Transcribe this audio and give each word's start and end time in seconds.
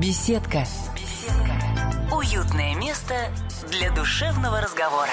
Беседка. 0.00 0.64
Беседка. 0.94 2.16
Уютное 2.16 2.74
место 2.76 3.14
для 3.70 3.94
душевного 3.94 4.62
разговора. 4.62 5.10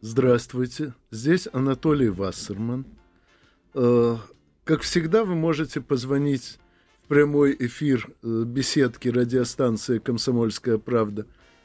Здравствуйте, 0.00 0.94
здесь 1.12 1.46
Анатолий 1.52 2.08
Вассерман. 2.08 2.86
Э, 3.74 4.16
как 4.64 4.82
всегда, 4.82 5.24
вы 5.24 5.36
можете 5.36 5.80
позвонить 5.80 6.58
в 7.04 7.06
прямой 7.06 7.54
эфир 7.56 8.08
э, 8.24 8.42
беседки 8.44 9.08
радиостанции 9.08 10.00
«Комсомольская 10.00 10.78
правда» 10.78 11.24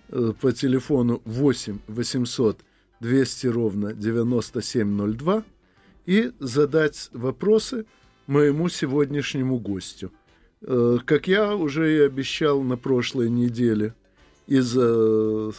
э, 0.10 0.34
по 0.40 0.52
телефону 0.52 1.24
8 1.26 1.80
800 1.88 2.60
200 3.00 3.48
ровно 3.48 3.94
9702 3.94 5.44
и 6.08 6.32
задать 6.40 7.10
вопросы 7.12 7.86
моему 8.26 8.70
сегодняшнему 8.70 9.60
гостю. 9.60 10.12
Как 10.62 11.28
я 11.28 11.56
уже 11.56 11.96
и 11.96 12.00
обещал 12.00 12.64
на 12.64 12.78
прошлой 12.78 13.30
неделе, 13.30 13.94
из-за 14.48 15.52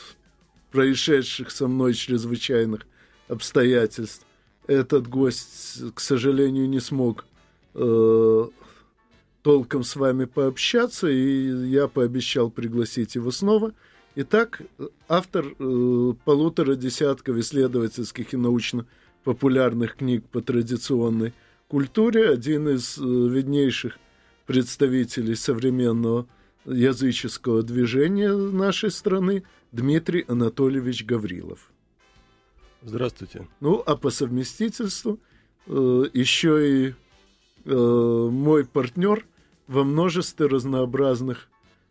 происшедших 0.72 1.50
со 1.50 1.68
мной 1.68 1.94
чрезвычайных 1.94 2.86
обстоятельств, 3.28 4.24
этот 4.66 5.06
гость, 5.06 5.94
к 5.94 6.00
сожалению, 6.00 6.68
не 6.68 6.80
смог 6.80 7.26
э, 7.74 8.46
толком 9.42 9.82
с 9.82 9.96
вами 9.96 10.24
пообщаться, 10.26 11.08
и 11.08 11.68
я 11.68 11.88
пообещал 11.88 12.50
пригласить 12.50 13.14
его 13.14 13.30
снова. 13.30 13.72
Итак, 14.14 14.60
автор 15.08 15.46
э, 15.46 16.12
полутора 16.24 16.74
десятков 16.74 17.36
исследовательских 17.36 18.34
и 18.34 18.36
научно-популярных 19.24 19.96
книг 19.96 20.24
по 20.30 20.40
традиционной 20.40 21.32
культуре, 21.68 22.30
один 22.30 22.68
из 22.68 22.98
э, 22.98 23.02
виднейших 23.02 23.98
представителей 24.46 25.34
современного 25.34 26.26
языческого 26.64 27.62
движения 27.62 28.32
нашей 28.32 28.90
страны, 28.90 29.44
Дмитрий 29.72 30.24
Анатольевич 30.28 31.04
Гаврилов. 31.04 31.70
Здравствуйте. 32.82 33.46
Ну, 33.60 33.82
а 33.84 33.96
по 33.96 34.10
совместительству 34.10 35.18
э, 35.66 36.04
еще 36.14 36.86
и 36.86 36.94
э, 37.64 37.74
мой 37.74 38.64
партнер 38.64 39.26
во 39.66 39.84
множестве 39.84 40.46
разнообразных 40.46 41.48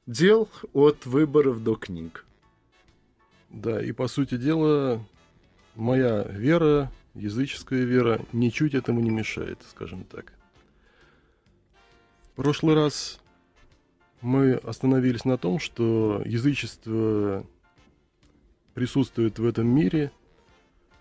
дел 0.07 0.49
от 0.73 1.05
выборов 1.05 1.63
до 1.63 1.75
книг. 1.75 2.25
Да, 3.49 3.81
и 3.81 3.91
по 3.91 4.07
сути 4.07 4.37
дела, 4.37 5.05
моя 5.75 6.23
вера, 6.23 6.91
языческая 7.17 7.83
вера, 7.83 8.21
ничуть 8.33 8.73
этому 8.73 8.99
не 8.99 9.09
мешает, 9.09 9.59
скажем 9.69 10.03
так. 10.03 10.33
В 12.33 12.35
прошлый 12.35 12.75
раз 12.75 13.19
мы 14.21 14.53
остановились 14.53 15.25
на 15.25 15.37
том, 15.37 15.59
что 15.59 16.21
язычество 16.25 17.45
присутствует 18.73 19.39
в 19.39 19.45
этом 19.45 19.67
мире 19.67 20.11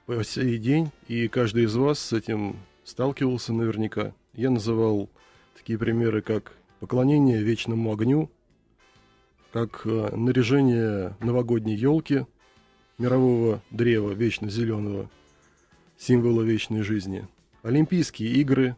по 0.06 0.22
сей 0.24 0.56
день, 0.58 0.90
и 1.08 1.28
каждый 1.28 1.64
из 1.64 1.76
вас 1.76 1.98
с 1.98 2.12
этим 2.12 2.56
сталкивался 2.84 3.52
наверняка. 3.52 4.14
Я 4.32 4.50
называл 4.50 5.10
такие 5.56 5.78
примеры, 5.78 6.22
как 6.22 6.52
поклонение 6.80 7.42
вечному 7.42 7.92
огню, 7.92 8.30
как 9.52 9.82
э, 9.84 10.14
наряжение 10.14 11.16
новогодней 11.20 11.74
елки, 11.74 12.26
мирового 12.98 13.62
древа 13.70 14.12
вечно 14.12 14.48
зеленого, 14.48 15.10
символа 15.98 16.42
вечной 16.42 16.82
жизни, 16.82 17.26
Олимпийские 17.62 18.30
игры. 18.34 18.76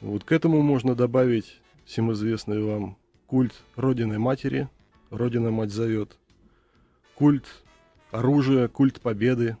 Вот 0.00 0.24
к 0.24 0.32
этому 0.32 0.62
можно 0.62 0.94
добавить 0.94 1.60
всем 1.84 2.12
известный 2.12 2.62
вам 2.62 2.96
культ 3.26 3.54
Родины 3.76 4.18
Матери, 4.18 4.68
Родина 5.10 5.50
Мать 5.50 5.70
зовет, 5.70 6.16
культ 7.14 7.44
оружия, 8.10 8.68
культ 8.68 9.00
победы, 9.00 9.56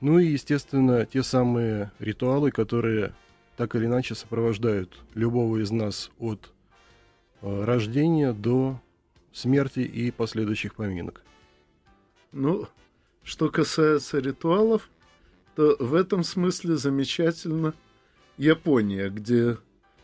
ну 0.00 0.18
и, 0.18 0.26
естественно, 0.26 1.06
те 1.06 1.22
самые 1.22 1.92
ритуалы, 2.00 2.50
которые 2.50 3.14
так 3.56 3.76
или 3.76 3.86
иначе 3.86 4.16
сопровождают 4.16 4.98
любого 5.14 5.62
из 5.62 5.70
нас 5.70 6.10
от 6.18 6.52
э, 7.40 7.64
рождения 7.64 8.32
до 8.32 8.80
смерти 9.32 9.78
и 9.78 10.10
последующих 10.10 10.74
поминок. 10.74 11.22
Ну, 12.32 12.66
что 13.24 13.48
касается 13.48 14.18
ритуалов, 14.18 14.88
то 15.54 15.76
в 15.78 15.94
этом 15.94 16.24
смысле 16.24 16.76
замечательно 16.76 17.74
Япония, 18.38 19.10
где 19.10 19.58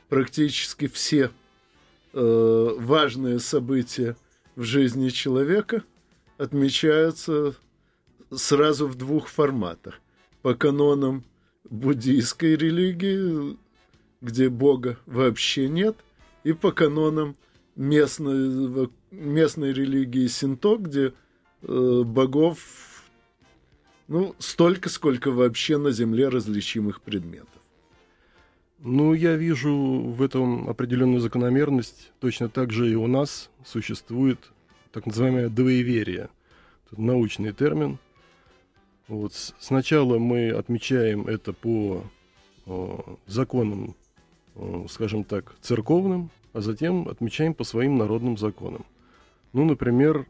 практически 0.09 0.87
все 0.87 1.31
э, 2.13 2.77
важные 2.79 3.39
события 3.41 4.17
в 4.57 4.63
жизни 4.63 5.09
человека 5.09 5.83
отмечаются 6.37 7.55
сразу 8.33 8.87
в 8.87 8.95
двух 8.97 9.29
форматах. 9.29 10.01
По 10.43 10.55
канонам 10.55 11.25
буддийской 11.69 12.57
религии, 12.57 13.57
где 14.21 14.49
Бога 14.49 14.99
вообще 15.07 15.69
нет, 15.69 15.97
и 16.45 16.53
по 16.53 16.73
канонам 16.73 17.37
местной, 17.77 18.89
местной 19.11 19.73
религии 19.73 20.27
синто, 20.27 20.77
где 20.77 21.13
э, 21.63 22.03
богов 22.05 22.59
ну, 24.09 24.35
столько, 24.39 24.89
сколько 24.89 25.31
вообще 25.31 25.77
на 25.77 25.91
Земле 25.93 26.29
различимых 26.29 27.03
предметов. 27.03 27.49
Ну, 28.79 29.13
я 29.13 29.35
вижу 29.35 29.75
в 29.75 30.23
этом 30.23 30.69
определенную 30.69 31.21
закономерность. 31.21 32.11
Точно 32.21 32.49
так 32.49 32.73
же 32.73 32.91
и 32.91 32.95
у 32.95 33.07
нас 33.07 33.51
существует 33.65 34.39
так 34.93 35.05
называемое 35.05 35.49
двоеверие. 35.49 36.29
Это 36.91 37.01
научный 37.01 37.53
термин. 37.53 37.99
Вот. 39.09 39.33
Сначала 39.59 40.19
мы 40.19 40.51
отмечаем 40.51 41.27
это 41.27 41.53
по 41.53 42.05
о, 42.67 43.19
законам, 43.27 43.95
о, 44.55 44.87
скажем 44.89 45.25
так, 45.25 45.55
церковным, 45.61 46.31
а 46.53 46.61
затем 46.61 47.09
отмечаем 47.09 47.55
по 47.55 47.65
своим 47.65 47.99
народным 47.99 48.39
законам. 48.39 48.87
Ну, 49.53 49.65
например, 49.65 50.27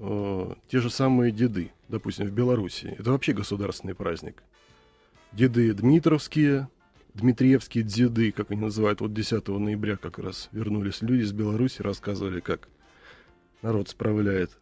о, 0.00 0.54
те 0.68 0.80
же 0.80 0.90
самые 0.90 1.30
деды, 1.30 1.70
допустим, 1.92 2.26
в 2.26 2.32
Беларуси. 2.32 2.96
Это 2.98 3.12
вообще 3.12 3.32
государственный 3.34 3.94
праздник. 3.94 4.42
Деды 5.30 5.72
Дмитровские, 5.74 6.68
Дмитриевские 7.14 7.84
деды, 7.84 8.32
как 8.32 8.50
они 8.50 8.60
называют, 8.60 9.00
вот 9.00 9.12
10 9.12 9.46
ноября 9.48 9.96
как 9.96 10.18
раз 10.18 10.48
вернулись 10.52 11.02
люди 11.02 11.22
из 11.22 11.32
Беларуси, 11.32 11.82
рассказывали, 11.82 12.40
как 12.40 12.68
народ 13.60 13.90
справляет 13.90 14.58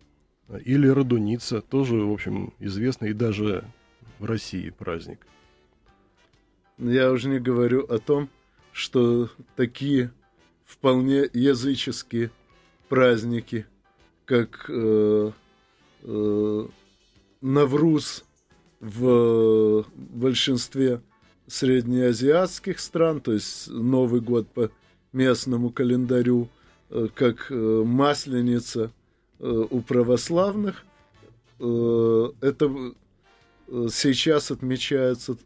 или 0.65 0.89
Радуница, 0.89 1.61
тоже, 1.61 1.95
в 1.95 2.13
общем, 2.13 2.53
известный 2.59 3.11
и 3.11 3.15
даже 3.15 3.65
в 4.19 4.25
России 4.25 4.71
праздник. 4.71 5.25
Я 6.79 7.13
уже 7.13 7.29
не 7.29 7.39
говорю 7.39 7.83
о 7.83 7.99
том, 7.99 8.29
что 8.73 9.31
такие 9.55 10.11
вполне 10.65 11.29
языческие 11.33 12.33
праздники, 12.89 13.67
как 14.25 14.65
э, 14.69 15.31
э, 16.03 16.67
Навруз 17.41 18.25
в 18.81 19.85
большинстве 19.97 21.01
среднеазиатских 21.47 22.81
стран, 22.81 23.21
то 23.21 23.33
есть 23.33 23.69
Новый 23.69 24.21
год 24.21 24.49
по 24.49 24.71
местному 25.13 25.71
календарю, 25.71 26.49
э, 26.91 27.09
как 27.15 27.51
э, 27.51 27.55
Масленица 27.55 28.93
Э, 29.41 29.67
у 29.71 29.81
православных. 29.81 30.85
Э, 31.61 32.31
это 32.43 32.93
э, 33.69 33.89
сейчас 33.91 34.51
отмечается 34.51 35.39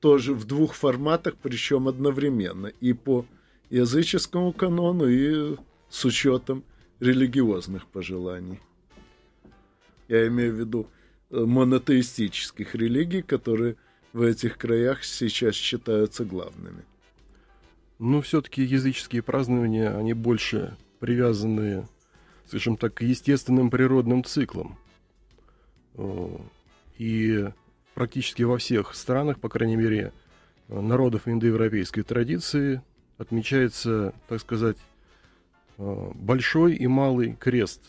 тоже 0.00 0.34
в 0.34 0.44
двух 0.44 0.74
форматах, 0.74 1.36
причем 1.42 1.88
одновременно. 1.88 2.66
И 2.66 2.92
по 2.92 3.24
языческому 3.70 4.52
канону, 4.52 5.06
и 5.06 5.56
с 5.88 6.04
учетом 6.04 6.62
религиозных 7.00 7.86
пожеланий. 7.86 8.60
Я 10.08 10.26
имею 10.28 10.52
в 10.52 10.58
виду 10.58 10.86
монотеистических 11.32 12.74
религий, 12.76 13.22
которые 13.22 13.76
в 14.12 14.22
этих 14.22 14.58
краях 14.58 15.02
сейчас 15.02 15.56
считаются 15.56 16.24
главными. 16.24 16.84
Ну, 17.98 18.20
все-таки 18.20 18.62
языческие 18.62 19.22
празднования, 19.22 19.96
они 19.96 20.12
больше 20.12 20.76
привязаны 21.00 21.86
скажем 22.52 22.76
так, 22.76 23.00
естественным 23.00 23.70
природным 23.70 24.24
циклом. 24.24 24.76
И 26.98 27.48
практически 27.94 28.42
во 28.42 28.58
всех 28.58 28.94
странах, 28.94 29.40
по 29.40 29.48
крайней 29.48 29.76
мере, 29.76 30.12
народов 30.68 31.26
индоевропейской 31.26 32.02
традиции 32.02 32.82
отмечается, 33.16 34.12
так 34.28 34.40
сказать, 34.40 34.76
большой 35.78 36.74
и 36.74 36.86
малый 36.86 37.36
крест 37.36 37.80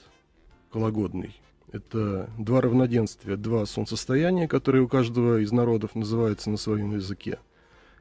кологодный. 0.72 1.36
Это 1.74 2.30
два 2.38 2.62
равноденствия, 2.62 3.36
два 3.36 3.66
солнцестояния, 3.66 4.48
которые 4.48 4.84
у 4.84 4.88
каждого 4.88 5.40
из 5.40 5.52
народов 5.52 5.96
называются 5.96 6.52
на 6.52 6.58
своем 6.58 6.94
языке. 6.94 7.40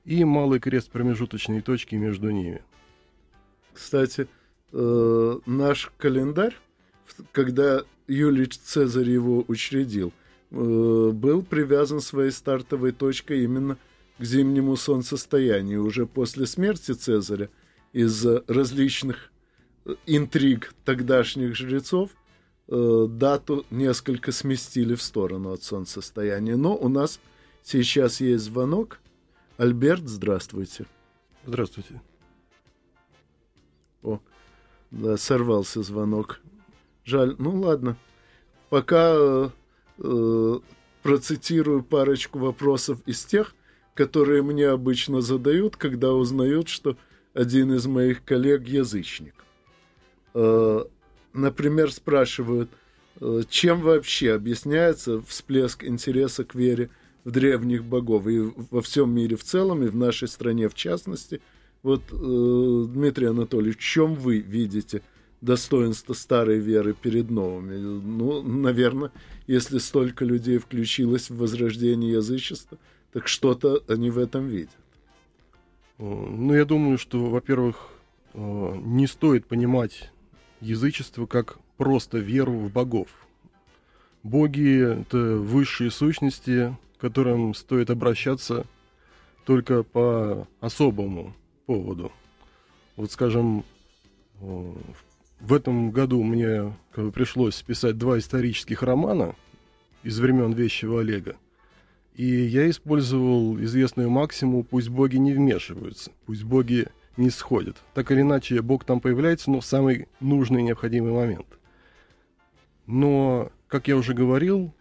и 0.05 0.25
малый 0.25 0.59
крест 0.59 0.91
промежуточной 0.91 1.63
точки 1.63 1.95
между 1.95 2.31
ними. 2.31 2.61
Кстати, 3.73 4.27
э, 4.73 5.39
наш 5.47 5.93
календарь, 5.97 6.57
когда 7.31 7.83
Юлий 8.09 8.47
Цезарь 8.47 9.09
его 9.09 9.45
учредил, 9.47 10.13
э, 10.51 11.11
был 11.15 11.43
привязан 11.43 12.01
своей 12.01 12.33
стартовой 12.33 12.91
точкой 12.91 13.45
именно 13.45 13.79
к 14.19 14.25
зимнему 14.25 14.77
солнцестоянию. 14.77 15.85
Уже 15.85 16.07
после 16.07 16.47
смерти 16.47 16.93
Цезаря 16.93 17.49
из-за 17.93 18.43
различных 18.49 19.31
э, 19.85 19.95
интриг 20.07 20.75
тогдашних 20.85 21.55
жрецов 21.55 22.11
э, 22.69 23.07
дату 23.09 23.65
несколько 23.71 24.33
сместили 24.33 24.95
в 24.95 25.03
сторону 25.03 25.53
от 25.53 25.63
солнцестояния. 25.63 26.57
Но 26.57 26.77
у 26.77 26.89
нас 26.89 27.21
сейчас 27.63 28.21
есть 28.21 28.45
звонок. 28.45 28.99
Альберт, 29.57 30.09
здравствуйте. 30.09 30.87
Здравствуйте. 31.45 32.01
О, 34.03 34.21
да, 34.91 35.17
сорвался 35.17 35.83
звонок. 35.83 36.41
Жаль. 37.05 37.35
Ну 37.39 37.61
ладно. 37.61 37.97
Пока 38.69 39.13
э, 39.15 39.49
э, 39.99 40.59
процитирую 41.03 41.83
парочку 41.83 42.39
вопросов 42.39 43.01
из 43.07 43.25
тех, 43.25 43.55
которые 43.95 44.43
мне 44.43 44.69
обычно 44.69 45.21
задают, 45.21 45.77
когда 45.77 46.13
узнают, 46.13 46.69
что 46.69 46.97
один 47.35 47.73
из 47.75 47.87
моих 47.87 48.25
коллег 48.25 48.67
язычник. 48.67 49.35
Э, 50.35 50.85
например, 51.35 51.93
спрашивают, 51.93 52.71
э, 53.21 53.43
чем 53.49 53.81
вообще 53.81 54.33
объясняется 54.35 55.21
всплеск 55.23 55.85
интереса 55.85 56.45
к 56.45 56.55
вере 56.55 56.91
в 57.25 57.31
древних 57.31 57.85
богов 57.85 58.27
и 58.27 58.41
во 58.71 58.83
всем 58.83 59.15
мире 59.15 59.37
в 59.37 59.45
целом, 59.45 59.83
и 59.83 59.89
в 59.89 59.97
нашей 59.97 60.29
стране 60.29 60.69
в 60.69 60.75
частности. 60.75 61.41
Вот, 61.83 62.03
э, 62.11 62.85
Дмитрий 62.89 63.27
Анатольевич, 63.27 63.79
в 63.79 63.81
чем 63.81 64.15
вы 64.15 64.39
видите 64.39 65.03
достоинство 65.41 66.15
старой 66.15 66.59
веры 66.59 66.95
перед 66.95 67.31
новыми? 67.31 67.77
Ну, 67.77 68.43
наверное, 68.43 69.11
если 69.47 69.79
столько 69.79 70.25
людей 70.25 70.59
включилось 70.59 71.31
в 71.31 71.39
возрождение 71.39 72.13
язычества, 72.13 72.79
так 73.13 73.29
что-то 73.29 73.83
они 73.89 74.11
в 74.11 74.19
этом 74.19 74.47
видят. 74.47 74.71
Ну, 75.99 76.55
я 76.55 76.65
думаю, 76.65 76.99
что, 76.99 77.27
во-первых, 77.27 77.91
не 78.35 79.07
стоит 79.07 79.47
понимать 79.47 80.12
язычество 80.63 81.27
как 81.27 81.59
просто 81.77 82.19
веру 82.19 82.53
в 82.53 82.73
богов. 82.73 83.09
Боги— 84.23 85.01
это 85.03 85.37
высшие 85.37 85.91
сущности, 85.91 86.75
к 86.97 87.01
которым 87.01 87.55
стоит 87.55 87.91
обращаться 87.91 88.65
только 89.45 89.83
по 89.83 90.47
особому 90.61 91.35
поводу. 91.67 92.13
Вот, 92.97 93.11
скажем, 93.11 93.65
в 94.39 95.53
этом 95.53 95.91
году 95.91 96.23
мне 96.23 96.73
пришлось 97.13 97.61
писать 97.63 97.99
два 97.99 98.19
исторических 98.19 98.83
романа 98.83 99.35
из 100.05 100.21
времен 100.21 100.53
Вещего 100.53 101.01
Олега. 101.01 101.37
И 102.15 102.25
я 102.25 102.71
использовал 102.71 103.59
известную 103.61 104.11
максиму 104.11 104.63
«пусть 104.63 104.91
боги 104.91 105.17
не 105.17 105.33
вмешиваются, 105.33 106.13
пусть 106.27 106.45
боги 106.45 106.87
не 107.17 107.31
сходят». 107.31 107.77
Так 107.95 108.11
или 108.11 108.21
иначе, 108.21 108.63
бог 108.63 108.85
там 108.85 109.01
появляется, 109.01 109.51
но 109.51 109.61
в 109.61 109.67
самый 109.67 110.09
нужный 110.21 110.61
и 110.61 110.65
необходимый 110.65 111.13
момент. 111.13 111.47
Но, 112.87 113.51
как 113.69 113.89
я 113.89 113.97
уже 113.97 114.15
говорил 114.15 114.75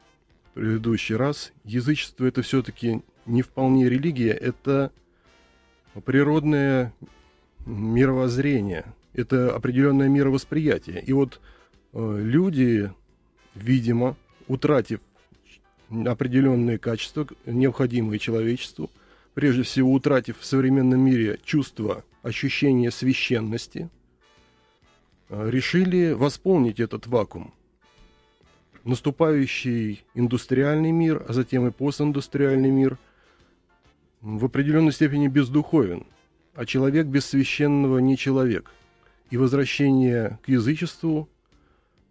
в 0.51 0.53
предыдущий 0.55 1.15
раз, 1.15 1.53
язычество 1.63 2.25
это 2.25 2.41
все-таки 2.41 3.01
не 3.25 3.41
вполне 3.41 3.89
религия, 3.89 4.33
это 4.33 4.91
природное 6.05 6.93
мировоззрение, 7.65 8.85
это 9.13 9.55
определенное 9.55 10.09
мировосприятие. 10.09 11.01
И 11.01 11.13
вот 11.13 11.39
э, 11.93 12.19
люди, 12.21 12.91
видимо, 13.55 14.15
утратив 14.47 14.99
определенные 16.05 16.77
качества, 16.77 17.27
необходимые 17.45 18.19
человечеству, 18.19 18.89
прежде 19.33 19.63
всего 19.63 19.91
утратив 19.93 20.39
в 20.39 20.45
современном 20.45 21.01
мире 21.01 21.39
чувство, 21.43 22.03
ощущение 22.21 22.91
священности, 22.91 23.89
э, 25.29 25.49
решили 25.49 26.11
восполнить 26.11 26.79
этот 26.79 27.07
вакуум. 27.07 27.53
Наступающий 28.83 30.03
индустриальный 30.15 30.91
мир, 30.91 31.23
а 31.27 31.33
затем 31.33 31.67
и 31.67 31.71
постиндустриальный 31.71 32.71
мир 32.71 32.97
в 34.21 34.45
определенной 34.45 34.91
степени 34.91 35.27
бездуховен, 35.27 36.05
а 36.55 36.65
человек 36.65 37.07
без 37.07 37.25
священного 37.25 37.99
не 37.99 38.17
человек. 38.17 38.71
И 39.29 39.37
возвращение 39.37 40.39
к 40.43 40.49
язычеству 40.49 41.29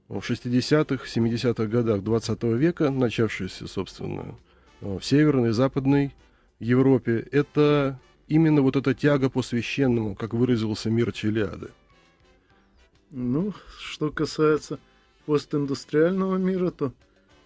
в 0.08 0.18
60-х, 0.18 1.04
70-х 1.06 1.66
годах 1.66 2.02
20 2.02 2.42
века, 2.44 2.90
начавшееся, 2.90 3.68
собственно, 3.68 4.36
в 4.80 5.00
Северной 5.02 5.52
Западной 5.52 6.14
Европе, 6.58 7.26
это 7.30 8.00
именно 8.30 8.62
вот 8.62 8.76
эта 8.76 8.94
тяга 8.94 9.28
по 9.28 9.42
священному, 9.42 10.14
как 10.14 10.32
выразился 10.32 10.88
мир 10.88 11.12
Челиады. 11.12 11.68
Ну, 13.10 13.52
что 13.78 14.10
касается 14.10 14.78
постиндустриального 15.26 16.36
мира, 16.36 16.70
то 16.70 16.92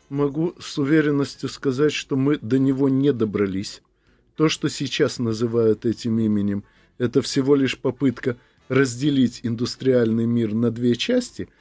могу 0.08 0.54
с 0.60 0.78
уверенностью 0.78 1.48
сказать, 1.48 1.92
что 1.92 2.16
мы 2.16 2.38
до 2.38 2.60
него 2.60 2.88
не 2.88 3.12
добрались. 3.12 3.82
То, 4.36 4.48
что 4.48 4.68
сейчас 4.68 5.18
называют 5.18 5.84
этим 5.84 6.18
именем, 6.18 6.62
это 6.98 7.22
всего 7.22 7.56
лишь 7.56 7.78
попытка 7.78 8.36
разделить 8.68 9.40
индустриальный 9.42 10.26
мир 10.26 10.54
на 10.54 10.70
две 10.70 10.94
части– 10.94 11.48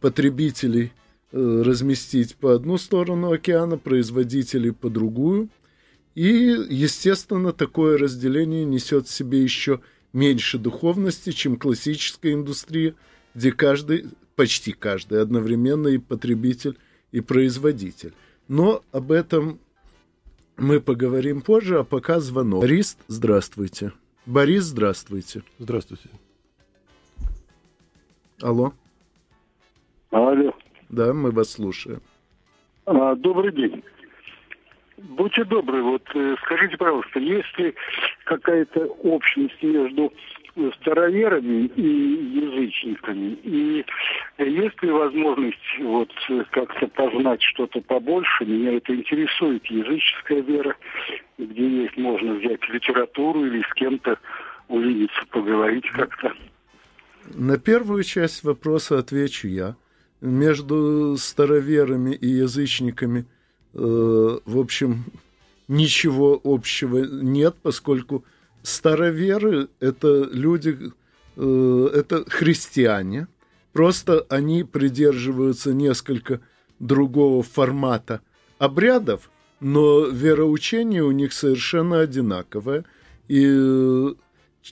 потребителей 0.00 0.92
э, 1.32 1.62
разместить 1.64 2.36
по 2.36 2.54
одну 2.54 2.78
сторону 2.78 3.32
океана, 3.32 3.78
производителей 3.78 4.72
по 4.72 4.88
другую. 4.88 5.48
И, 6.14 6.24
естественно, 6.24 7.52
такое 7.52 7.96
разделение 7.98 8.64
несет 8.64 9.06
в 9.06 9.12
себе 9.12 9.42
еще 9.42 9.80
меньше 10.12 10.58
духовности, 10.58 11.30
чем 11.30 11.56
классическая 11.56 12.34
индустрия, 12.34 12.94
где 13.34 13.52
каждый, 13.52 14.06
почти 14.36 14.72
каждый, 14.72 15.22
одновременно 15.22 15.88
и 15.88 15.98
потребитель, 15.98 16.78
и 17.12 17.20
производитель. 17.20 18.12
Но 18.48 18.82
об 18.92 19.10
этом 19.10 19.58
мы 20.56 20.80
поговорим 20.80 21.40
позже, 21.40 21.78
а 21.78 21.84
пока 21.84 22.20
звонок. 22.20 22.60
Борис, 22.60 22.98
здравствуйте. 23.08 23.92
Борис, 24.26 24.64
здравствуйте. 24.64 25.42
Здравствуйте. 25.58 26.08
Алло. 28.40 28.72
Алло. 30.10 30.52
Да, 30.90 31.14
мы 31.14 31.30
вас 31.30 31.52
слушаем. 31.52 32.02
А, 32.84 33.14
добрый 33.14 33.52
день. 33.52 33.82
Будьте 35.08 35.44
добры, 35.44 35.82
вот 35.82 36.02
э, 36.14 36.36
скажите, 36.44 36.76
пожалуйста, 36.76 37.18
есть 37.18 37.58
ли 37.58 37.74
какая-то 38.24 38.80
общность 39.02 39.60
между 39.62 40.12
староверами 40.80 41.66
и 41.66 41.82
язычниками? 41.82 43.32
И 43.42 43.84
есть 44.38 44.82
ли 44.82 44.90
возможность 44.90 45.78
вот 45.80 46.10
как-то 46.50 46.86
познать 46.88 47.42
что-то 47.42 47.80
побольше? 47.80 48.44
Меня 48.44 48.76
это 48.76 48.94
интересует, 48.94 49.64
языческая 49.66 50.42
вера, 50.42 50.76
где 51.38 51.82
есть, 51.82 51.96
можно 51.96 52.34
взять 52.34 52.68
литературу 52.68 53.44
или 53.44 53.62
с 53.62 53.74
кем-то 53.74 54.18
увидеться, 54.68 55.20
поговорить 55.30 55.88
как-то. 55.90 56.32
На 57.34 57.58
первую 57.58 58.02
часть 58.04 58.44
вопроса 58.44 58.98
отвечу 58.98 59.48
я 59.48 59.76
между 60.20 61.16
староверами 61.16 62.14
и 62.14 62.28
язычниками, 62.28 63.26
э, 63.74 64.38
в 64.44 64.58
общем, 64.58 65.04
ничего 65.68 66.40
общего 66.42 66.98
нет, 66.98 67.56
поскольку 67.62 68.24
староверы– 68.62 69.68
это 69.80 70.28
люди, 70.32 70.78
э, 71.36 71.90
это 71.94 72.24
христиане, 72.28 73.28
просто 73.72 74.26
они 74.28 74.64
придерживаются 74.64 75.72
несколько 75.72 76.40
другого 76.78 77.42
формата 77.42 78.20
обрядов, 78.58 79.30
но 79.60 80.06
вероучение 80.06 81.02
у 81.02 81.12
них 81.12 81.32
совершенно 81.32 82.00
одинаковое 82.00 82.84
и 83.28 83.44
э, 83.46 84.14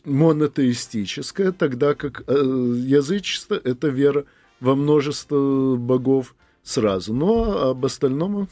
монотеистическое, 0.04 1.52
тогда 1.52 1.94
как 1.94 2.24
язычество– 2.28 3.60
это 3.64 3.88
вера– 3.88 4.24
во 4.60 4.74
множество 4.74 5.76
богов 5.76 6.34
сразу. 6.62 7.14
Ну, 7.14 7.44
а 7.44 7.70
об 7.70 7.84
остальном, 7.84 8.48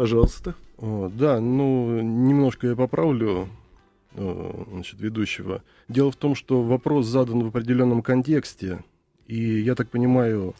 пожалуйста. 0.00 0.54
О, 0.78 1.10
да, 1.14 1.40
ну, 1.40 2.00
немножко 2.00 2.68
я 2.68 2.74
поправлю 2.74 3.48
значит, 4.14 4.98
ведущего. 4.98 5.62
Дело 5.88 6.10
в 6.10 6.16
том, 6.16 6.34
что 6.34 6.62
вопрос 6.62 7.04
задан 7.04 7.44
в 7.44 7.48
определенном 7.48 8.00
контексте, 8.00 8.82
и, 9.26 9.60
я 9.60 9.74
так 9.74 9.90
понимаю, 9.90 10.54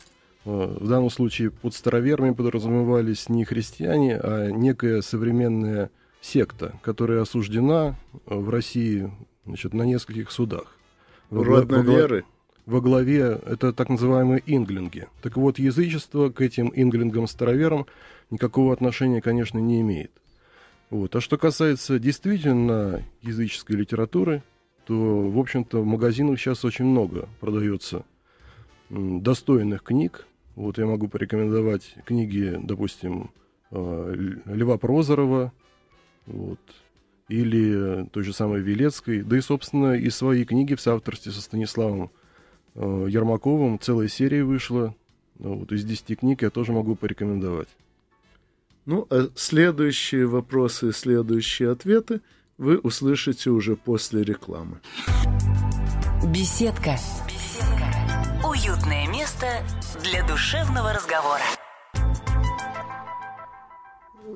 в 0.45 0.87
данном 0.87 1.09
случае 1.09 1.51
под 1.51 1.75
староверами 1.75 2.35
подразумевались 2.35 3.31
не 3.31 3.47
христиане, 3.47 4.19
а 4.19 4.51
некая 4.51 5.01
современная 5.01 5.91
секта, 6.21 6.79
которая 6.83 7.23
осуждена 7.23 7.99
в 8.27 8.51
России 8.51 9.11
значит, 9.47 9.73
на 9.73 9.85
нескольких 9.85 10.33
судах. 10.33 10.77
Во, 11.31 11.45
Родноверы? 11.45 12.27
Во 12.71 12.81
главе, 12.81 13.41
это 13.47 13.73
так 13.73 13.89
называемые 13.89 14.45
инглинги. 14.47 15.09
Так 15.23 15.37
вот, 15.37 15.59
язычество 15.59 16.31
к 16.31 16.41
этим 16.41 16.71
инглингам-староверам 16.73 17.87
никакого 18.31 18.73
отношения, 18.73 19.21
конечно, 19.21 19.59
не 19.59 19.81
имеет. 19.81 20.13
Вот. 20.89 21.17
А 21.17 21.21
что 21.21 21.37
касается 21.37 21.99
действительно 21.99 23.03
языческой 23.23 23.75
литературы, 23.75 24.45
то, 24.87 24.95
в 24.95 25.37
общем-то, 25.37 25.81
в 25.81 25.85
магазинах 25.85 26.39
сейчас 26.39 26.65
очень 26.65 26.85
много 26.85 27.29
продается 27.41 28.05
достойных 28.89 29.83
книг. 29.83 30.29
Вот 30.55 30.79
я 30.79 30.87
могу 30.87 31.09
порекомендовать 31.09 31.97
книги, 32.05 32.57
допустим, 32.63 33.33
э, 33.73 34.15
Льва 34.47 34.79
Прозорова, 34.79 35.53
вот, 36.27 36.61
или 37.27 38.07
той 38.13 38.23
же 38.23 38.33
самой 38.33 38.61
Велецкой, 38.61 39.23
да 39.23 39.37
и, 39.37 39.41
собственно, 39.41 39.95
и 39.95 40.09
свои 40.09 40.45
книги 40.45 40.77
в 40.77 40.81
соавторстве 40.81 41.33
со 41.33 41.43
Станиславом 41.43 42.13
Ермаковым. 42.75 43.79
Целая 43.79 44.09
серия 44.09 44.45
вышла. 44.45 44.95
Вот, 45.39 45.73
из 45.73 45.85
10 45.85 46.19
книг 46.19 46.43
я 46.43 46.51
тоже 46.51 46.73
могу 46.73 46.95
порекомендовать. 46.95 47.69
Ну, 48.87 49.07
а 49.11 49.29
следующие 49.35 50.27
вопросы, 50.27 50.93
следующие 50.93 51.71
ответы 51.71 52.21
вы 52.59 52.79
услышите 52.79 53.51
уже 53.51 53.77
после 53.77 54.23
рекламы. 54.23 54.81
Беседка. 56.27 56.97
Беседка. 57.27 58.47
Уютное 58.47 59.09
место 59.09 59.47
для 60.03 60.27
душевного 60.27 60.93
разговора. 60.93 61.43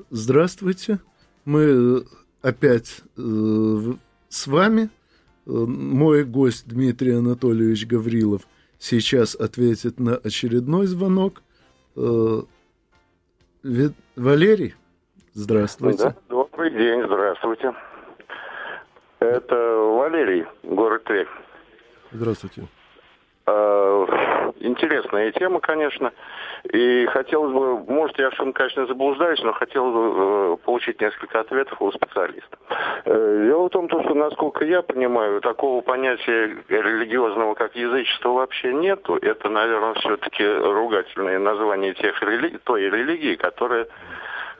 Здравствуйте. 0.09 0.99
Мы 1.45 1.61
э, 1.61 2.01
опять 2.41 3.01
э, 3.17 3.93
с 4.29 4.47
вами. 4.47 4.89
Э, 5.47 5.51
мой 5.51 6.23
гость 6.23 6.67
Дмитрий 6.67 7.13
Анатольевич 7.13 7.85
Гаврилов 7.85 8.41
сейчас 8.79 9.35
ответит 9.35 9.99
на 9.99 10.15
очередной 10.15 10.87
звонок. 10.87 11.41
Э, 11.95 12.41
Валерий, 14.15 14.75
здравствуйте. 15.33 16.03
Да, 16.03 16.15
добрый 16.29 16.71
день, 16.71 17.03
здравствуйте. 17.05 17.73
Это 19.19 19.55
Валерий, 19.55 20.45
город 20.63 21.03
Тверь. 21.05 21.27
Здравствуйте. 22.11 22.67
А, 23.47 24.51
интересная 24.59 25.31
тема, 25.31 25.59
конечно. 25.59 26.11
И 26.73 27.05
хотелось 27.07 27.53
бы, 27.53 27.77
может, 27.91 28.17
я 28.17 28.29
в 28.29 28.35
чем, 28.35 28.53
конечно, 28.53 28.85
заблуждаюсь, 28.87 29.41
но 29.43 29.53
хотелось 29.53 29.93
бы 29.93 30.13
э, 30.15 30.57
получить 30.65 30.99
несколько 30.99 31.39
ответов 31.39 31.79
у 31.81 31.91
специалиста. 31.91 32.57
Э, 33.05 33.45
дело 33.47 33.67
в 33.67 33.69
том, 33.69 33.87
что, 33.87 34.13
насколько 34.13 34.65
я 34.65 34.81
понимаю, 34.81 35.41
такого 35.41 35.81
понятия 35.81 36.57
религиозного, 36.67 37.53
как 37.53 37.75
язычество, 37.75 38.29
вообще 38.29 38.73
нету. 38.73 39.17
Это, 39.21 39.49
наверное, 39.49 39.93
все-таки 39.95 40.43
ругательное 40.43 41.37
название 41.37 41.93
тех 41.93 42.19
религий, 42.23 42.57
той 42.63 42.89
религии, 42.89 43.35
которая 43.35 43.87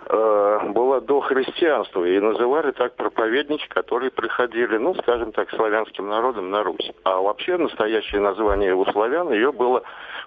э, 0.07 0.59
была 0.69 1.01
до 1.01 1.21
христианства, 1.21 2.03
и 2.05 2.19
называли 2.19 2.71
так 2.71 2.95
проповедники, 2.95 3.67
которые 3.67 4.11
приходили, 4.11 4.77
ну, 4.77 4.93
скажем 4.95 5.31
так, 5.31 5.49
славянским 5.51 6.07
народом 6.07 6.49
на 6.49 6.63
Русь. 6.63 6.91
А 7.03 7.19
вообще 7.19 7.57
настоящее 7.57 8.21
название 8.21 8.75
у 8.75 8.85
славян 8.85 9.31
ее 9.31 9.51
было 9.51 9.83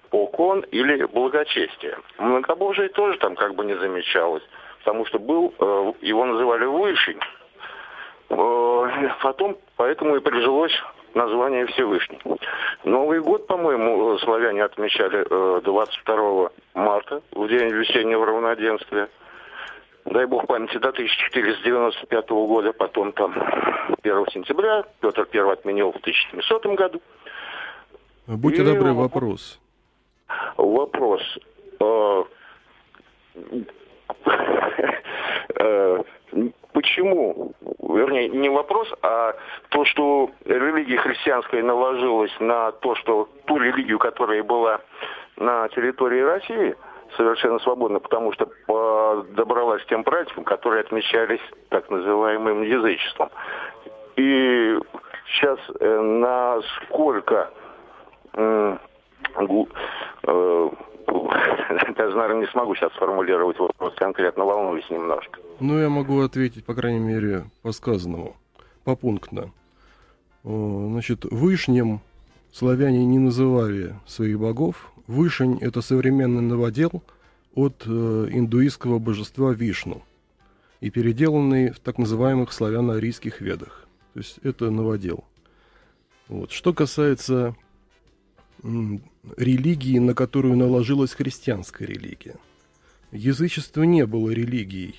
покон 0.09 0.61
или 0.71 1.03
благочестие. 1.05 1.97
Многобожие 2.17 2.89
тоже 2.89 3.17
там 3.19 3.35
как 3.35 3.55
бы 3.55 3.65
не 3.65 3.75
замечалось, 3.75 4.43
потому 4.79 5.05
что 5.05 5.19
был, 5.19 5.53
э, 5.59 5.93
его 6.01 6.25
называли 6.25 6.65
высший. 6.65 7.17
Э, 8.29 9.09
потом 9.21 9.57
поэтому 9.77 10.15
и 10.15 10.19
прижилось 10.19 10.73
название 11.13 11.65
Всевышний. 11.67 12.19
Новый 12.83 13.19
год, 13.21 13.47
по-моему, 13.47 14.17
славяне 14.19 14.63
отмечали 14.63 15.25
22 15.61 16.15
э, 16.15 16.49
марта, 16.73 17.21
в 17.31 17.47
день 17.47 17.69
весеннего 17.69 18.25
равноденствия. 18.25 19.09
Дай 20.09 20.25
бог 20.25 20.47
памяти 20.47 20.77
до 20.79 20.89
1495 20.89 22.29
года, 22.29 22.73
потом 22.73 23.11
там 23.11 23.31
1 24.01 24.25
сентября, 24.33 24.83
Петр 25.01 25.27
I 25.31 25.51
отменил 25.51 25.91
в 25.91 25.97
1700 25.97 26.65
году. 26.75 27.01
Будьте 28.25 28.63
и... 28.63 28.65
добры, 28.65 28.93
вопрос. 28.93 29.59
Вопрос. 30.57 31.21
Э, 31.79 32.23
э, 35.59 36.03
почему, 36.73 37.53
вернее, 37.79 38.29
не 38.29 38.49
вопрос, 38.49 38.91
а 39.03 39.35
то, 39.69 39.85
что 39.85 40.31
религия 40.45 40.97
христианская 40.97 41.61
наложилась 41.61 42.35
на 42.39 42.71
то, 42.71 42.95
что 42.95 43.29
ту 43.45 43.57
религию, 43.59 43.99
которая 43.99 44.41
была 44.41 44.81
на 45.37 45.69
территории 45.69 46.21
России, 46.21 46.75
совершенно 47.17 47.59
свободно, 47.59 47.99
потому 47.99 48.33
что 48.33 48.49
добралась 49.35 49.83
к 49.83 49.87
тем 49.87 50.03
праздникам, 50.03 50.43
которые 50.43 50.81
отмечались 50.81 51.41
так 51.69 51.89
называемым 51.89 52.63
язычеством. 52.63 53.29
И 54.15 54.77
сейчас 55.27 55.59
э, 55.79 56.01
насколько 56.01 57.51
Э, 58.33 58.77
даже, 61.97 62.15
наверное, 62.15 62.41
не 62.41 62.51
смогу 62.51 62.75
сейчас 62.75 62.91
сформулировать 62.93 63.57
вопрос 63.59 63.93
конкретно, 63.95 64.45
волнуюсь 64.45 64.89
немножко. 64.89 65.39
Ну, 65.59 65.79
я 65.79 65.89
могу 65.89 66.21
ответить, 66.21 66.65
по 66.65 66.73
крайней 66.73 66.99
мере, 66.99 67.45
по 67.61 67.71
сказанному, 67.71 68.35
попунктно. 68.83 69.51
Значит, 70.43 71.25
Вышним 71.25 71.99
славяне 72.51 73.05
не 73.05 73.19
называли 73.19 73.95
своих 74.05 74.39
богов. 74.39 74.91
Вышень– 75.09 75.57
это 75.61 75.81
современный 75.81 76.43
новодел 76.43 77.01
от 77.55 77.81
э, 77.87 78.27
индуистского 78.31 78.99
божества 78.99 79.53
Вишну 79.53 80.03
и 80.81 80.91
переделанный 80.91 81.71
в 81.71 81.79
так 81.79 81.97
называемых 81.97 82.53
славяно-арийских 82.53 83.41
ведах. 83.41 83.87
То 84.13 84.19
есть 84.19 84.39
это 84.43 84.69
новодел. 84.69 85.23
Вот. 86.27 86.51
Что 86.51 86.75
касается 86.75 87.55
религии, 89.35 89.97
на 89.97 90.13
которую 90.13 90.55
наложилась 90.55 91.15
христианская 91.15 91.87
религия. 91.87 92.35
Язычество 93.11 93.81
не 93.81 94.05
было 94.05 94.29
религией. 94.29 94.93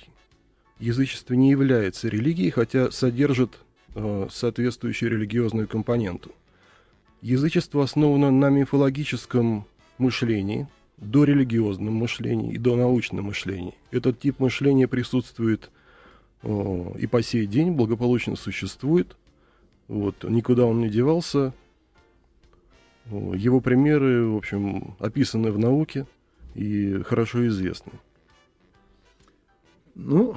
Язычество 0.77 1.35
не 1.35 1.51
является 1.51 2.09
религией, 2.09 2.49
хотя 2.49 2.91
содержит 2.91 3.59
э, 3.95 4.27
соответствующую 4.29 5.11
религиозную 5.11 5.69
компоненту. 5.69 6.33
Язычество 7.21 7.85
основано 7.85 8.29
на 8.29 8.49
мифологическом 8.49 9.67
мышлении, 9.97 10.67
дорелигиозном 10.97 11.93
мышлении 11.93 12.53
и 12.53 12.57
донаучном 12.57 13.25
мышлении. 13.25 13.75
Этот 13.91 14.19
тип 14.19 14.39
мышления 14.39 14.87
присутствует 14.87 15.71
э, 16.43 16.91
и 16.99 17.07
по 17.07 17.21
сей 17.21 17.45
день, 17.45 17.71
благополучно 17.71 18.35
существует. 18.35 19.17
Вот, 19.87 20.23
никуда 20.23 20.65
он 20.65 20.79
не 20.79 20.89
девался, 20.89 21.53
его 23.09 23.59
примеры, 23.59 24.27
в 24.27 24.37
общем, 24.37 24.95
описаны 24.99 25.51
в 25.51 25.59
науке 25.59 26.05
и 26.55 27.01
хорошо 27.03 27.45
известны. 27.47 27.93
Ну, 29.95 30.35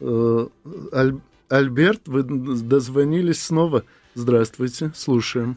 э, 0.00 0.46
Аль, 0.92 1.16
Альберт, 1.48 2.06
вы 2.06 2.22
дозвонились 2.22 3.42
снова. 3.42 3.84
Здравствуйте, 4.14 4.92
слушаем. 4.94 5.56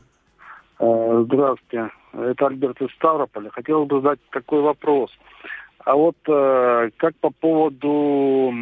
Э, 0.80 1.24
здравствуйте, 1.26 1.92
это 2.14 2.48
Альберт 2.48 2.82
из 2.82 2.92
Ставрополя. 2.92 3.50
Хотел 3.52 3.86
бы 3.86 4.02
задать 4.02 4.20
такой 4.32 4.62
вопрос. 4.62 5.12
А 5.80 5.96
вот 5.96 6.18
э, 6.28 6.90
как 6.98 7.16
по 7.18 7.32
поводу 7.32 8.54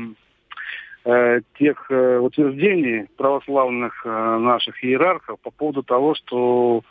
э, 1.03 1.41
тех 1.57 1.85
э, 1.89 2.17
утверждений 2.19 3.07
православных 3.17 4.05
э, 4.05 4.37
наших 4.37 4.83
иерархов 4.83 5.39
по 5.41 5.51
поводу 5.51 5.83
того, 5.83 6.15
что 6.15 6.81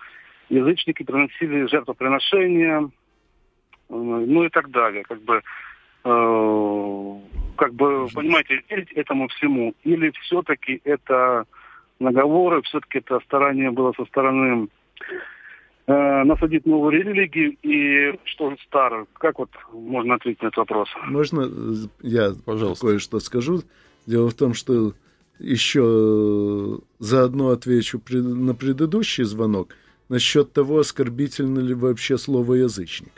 язычники 0.49 1.03
приносили 1.03 1.67
жертвоприношения, 1.67 2.83
э, 2.83 2.89
ну 3.89 4.45
и 4.45 4.49
так 4.51 4.71
далее. 4.71 5.05
Как 5.05 5.23
бы, 5.23 5.41
э, 6.05 7.15
как 7.57 7.73
бы, 7.75 8.09
понимаете, 8.15 8.63
верить 8.69 8.93
этому 8.93 9.29
всему, 9.29 9.75
или 9.85 10.11
все-таки 10.23 10.81
это 10.85 11.45
наговоры, 12.01 12.63
все-таки 12.63 12.99
это 12.99 13.21
старание 13.21 13.71
было 13.71 13.93
со 13.97 14.05
стороны 14.07 14.69
насадить 15.89 16.67
новую 16.67 16.93
религию 16.93 17.57
и 17.63 18.19
что 18.25 18.51
же 18.51 18.57
старую? 18.67 19.07
Как 19.15 19.39
вот 19.39 19.49
можно 19.73 20.17
ответить 20.17 20.43
на 20.43 20.49
этот 20.49 20.59
вопрос? 20.59 20.89
Можно 21.07 21.49
э, 21.51 21.75
я, 22.03 22.33
пожалуйста, 22.45 22.89
кое-что 22.89 23.21
скажу? 23.21 23.63
Дело 24.07 24.29
в 24.29 24.35
том, 24.35 24.53
что 24.53 24.93
еще 25.39 26.79
заодно 26.99 27.51
отвечу 27.51 28.03
на 28.11 28.55
предыдущий 28.55 29.25
звонок 29.25 29.75
насчет 30.11 30.53
того, 30.53 30.81
оскорбительно 30.81 31.61
ли 31.61 31.73
вообще 31.75 32.19
слово 32.19 32.55
«язычник». 32.55 33.13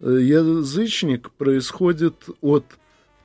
Э, 0.00 0.16
язычник 0.20 1.30
происходит 1.32 2.14
от 2.40 2.64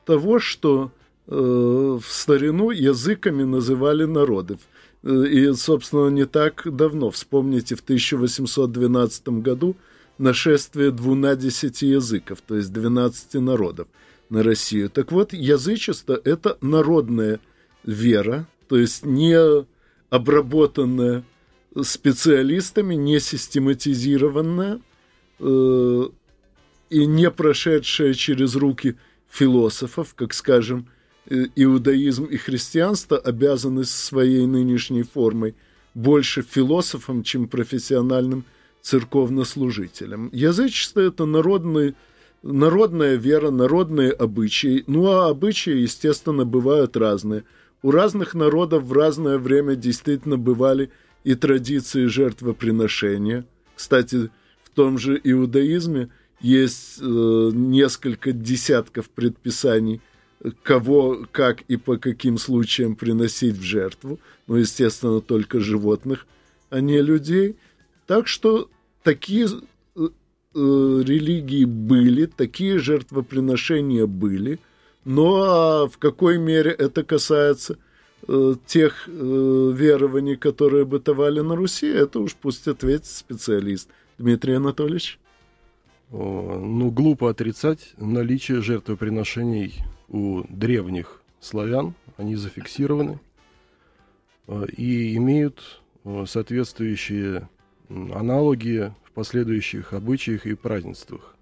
того, 0.05 0.39
что 0.39 0.91
в 1.27 2.01
старину 2.08 2.72
языками 2.72 3.43
называли 3.43 4.05
народы. 4.05 4.58
И, 5.03 5.53
собственно, 5.53 6.10
не 6.10 6.25
так 6.25 6.63
давно, 6.65 7.10
вспомните, 7.10 7.75
в 7.75 7.82
1812 7.82 9.29
году 9.29 9.77
нашествие 10.18 10.91
двунадесяти 10.91 11.86
языков, 11.86 12.39
то 12.46 12.58
есть 12.58 12.74
12 12.74 13.36
народов 13.36 13.88
на 14.29 14.44
Россию. 14.44 14.89
Так 14.89 15.12
вот, 15.12 15.32
язычество– 15.32 16.20
это 16.25 16.58
народная 16.62 17.39
вера, 17.86 18.46
то 18.68 18.77
есть 18.77 19.06
не 19.06 19.38
обработанная 20.10 21.24
специалистами, 21.82 22.96
не 22.96 23.22
систематизированная 23.22 24.82
э, 25.39 26.03
и 26.89 27.06
не 27.06 27.32
прошедшая 27.32 28.13
через 28.13 28.56
руки 28.56 28.98
философов, 29.29 30.13
как, 30.15 30.34
скажем, 30.34 30.89
э, 30.89 30.99
иудаизм 31.27 32.25
и 32.25 32.38
христианство 32.38 33.17
обязаны 33.17 33.83
своей 33.83 34.45
нынешней 34.45 35.03
формой 35.03 35.55
больше 35.93 36.41
философам, 36.41 37.23
чем 37.23 37.47
профессиональным 37.47 38.45
церковнослужителям. 38.81 40.29
Язычество– 40.31 40.99
это 41.01 41.25
народный, 41.25 41.95
народная 42.43 43.15
вера, 43.15 43.51
народные 43.51 44.11
обычаи. 44.11 44.83
Ну, 44.88 45.07
а 45.07 45.29
обычаи, 45.29 45.77
естественно, 45.77 46.45
бывают 46.45 46.95
разные. 46.95 47.43
У 47.81 47.91
разных 47.91 48.33
народов 48.33 48.83
в 48.83 48.93
разное 48.93 49.38
время 49.38 49.75
действительно 49.75 50.38
бывали 50.38 50.91
и 51.23 51.35
традиции 51.35 52.05
жертвоприношения. 52.05 53.45
Кстати, 53.75 54.29
в 54.63 54.69
том 54.73 54.97
же 54.97 55.19
иудаизме 55.23 56.09
есть 56.39 56.99
э, 57.01 57.03
несколько 57.53 58.31
десятков 58.31 59.09
предписаний, 59.09 60.01
кого, 60.63 61.25
как 61.31 61.62
и 61.63 61.77
по 61.77 61.98
каким 61.98 62.38
случаям 62.38 62.96
приносить 62.96 63.58
в 63.58 63.63
жертву. 63.63 64.19
Ну, 64.48 64.55
естественно, 64.55 65.22
только 65.22 65.60
животных, 65.60 66.25
а 66.69 66.79
не 66.79 67.01
людей. 67.01 67.55
Так 68.08 68.27
что 68.27 68.69
такие 69.03 69.48
э, 69.48 69.50
э, 69.98 70.10
религии 70.55 71.65
были, 71.65 72.25
такие 72.25 72.79
жертвоприношения 72.79 74.05
были, 74.05 74.60
но 75.05 75.43
а 75.43 75.88
в 75.88 75.98
какой 75.98 76.38
мере 76.38 76.72
это 76.72 77.03
касается 77.03 77.77
э, 78.27 78.55
тех 78.65 79.08
э, 79.08 79.12
верований, 79.12 80.36
которые 80.36 80.86
бытовали 80.86 81.41
на 81.41 81.55
Руси, 81.55 81.88
это 81.88 82.19
уж 82.19 82.36
пусть 82.36 82.67
ответит 82.67 83.05
специалист. 83.05 83.89
Дмитрий 84.17 84.53
Анатольевич? 84.53 85.19
Ну, 86.12 86.89
глупо 86.89 87.29
отрицать 87.29 87.93
наличие 87.98 88.62
жертвоприношений 88.62 89.75
у 90.09 90.43
древних 90.49 91.21
славян. 91.39 91.93
Они 92.17 92.35
зафиксированы 92.35 93.19
э, 94.47 94.65
и 94.75 95.15
имеют 95.15 95.81
э, 96.03 96.25
соответствующие 96.27 97.47
аналоги 97.89 98.93
в 99.03 99.11
последующих 99.11 99.93
обычаях 99.93 100.45
и 100.45 100.53
празднествах. 100.53 101.35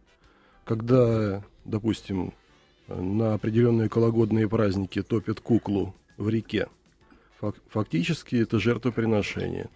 Когда, 0.63 1.43
допустим, 1.65 2.33
на 2.87 3.33
определенные 3.33 3.89
кологодные 3.89 4.47
праздники 4.47 5.01
топят 5.01 5.41
куклу 5.41 5.93
в 6.15 6.29
реке, 6.29 6.67
фактически 7.69 8.37
это 8.37 8.59
жертвоприношение. 8.59 9.69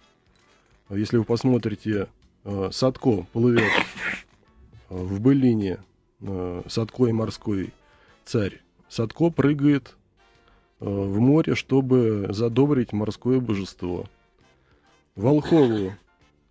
Если 0.88 1.16
вы 1.16 1.24
посмотрите, 1.24 2.08
э, 2.44 2.68
Садко 2.72 3.26
плывет 3.32 3.72
в 4.88 5.20
былине 5.20 5.78
Садко 6.68 7.06
и 7.06 7.12
морской 7.12 7.72
царь. 8.24 8.61
Садко 8.92 9.30
прыгает 9.30 9.96
э, 10.78 10.84
в 10.84 11.18
море, 11.18 11.54
чтобы 11.54 12.26
задобрить 12.28 12.92
морское 12.92 13.40
божество. 13.40 14.04
Волхову 15.16 15.94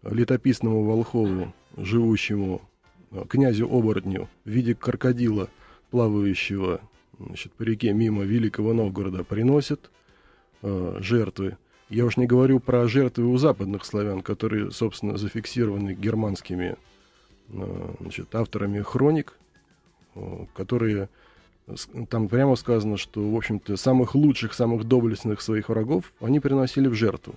летописному 0.01 0.83
Волхову, 0.83 1.53
живущему 1.77 2.63
э, 3.11 3.25
князю-оборотню 3.29 4.27
в 4.43 4.49
виде 4.49 4.73
крокодила, 4.73 5.49
плавающего 5.91 6.81
значит, 7.19 7.51
по 7.51 7.61
реке 7.61 7.93
мимо 7.93 8.23
Великого 8.23 8.73
Новгорода, 8.73 9.23
приносит 9.23 9.91
э, 10.63 10.97
жертвы. 10.99 11.57
Я 11.89 12.05
уж 12.05 12.17
не 12.17 12.25
говорю 12.25 12.59
про 12.59 12.87
жертвы 12.87 13.27
у 13.27 13.37
западных 13.37 13.85
славян, 13.85 14.21
которые, 14.23 14.71
собственно, 14.71 15.15
зафиксированы 15.15 15.93
германскими 15.93 16.75
э, 17.49 17.95
значит, 17.99 18.33
авторами 18.33 18.81
хроник, 18.81 19.37
э, 20.15 20.45
которые 20.55 21.07
там 22.09 22.27
прямо 22.27 22.55
сказано, 22.55 22.97
что, 22.97 23.29
в 23.29 23.35
общем-то, 23.35 23.77
самых 23.77 24.15
лучших, 24.15 24.53
самых 24.53 24.85
доблестных 24.85 25.41
своих 25.41 25.69
врагов 25.69 26.13
они 26.19 26.39
приносили 26.39 26.87
в 26.87 26.93
жертву. 26.93 27.35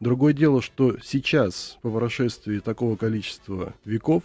Другое 0.00 0.32
дело, 0.32 0.62
что 0.62 0.96
сейчас, 1.02 1.78
по 1.82 1.90
прошествии 1.90 2.58
такого 2.58 2.96
количества 2.96 3.74
веков, 3.84 4.22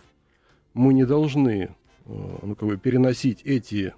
мы 0.73 0.93
не 0.93 1.05
должны 1.05 1.63
э, 1.63 1.69
ну, 2.05 2.55
как 2.55 2.69
бы 2.69 2.77
переносить 2.77 3.41
эти, 3.43 3.93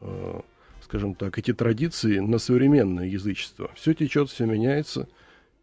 э, 0.00 0.40
скажем 0.82 1.14
так, 1.14 1.38
эти 1.38 1.54
традиции 1.54 2.18
на 2.18 2.38
современное 2.38 3.06
язычество. 3.06 3.70
Все 3.74 3.94
течет, 3.94 4.28
все 4.28 4.44
меняется, 4.44 5.08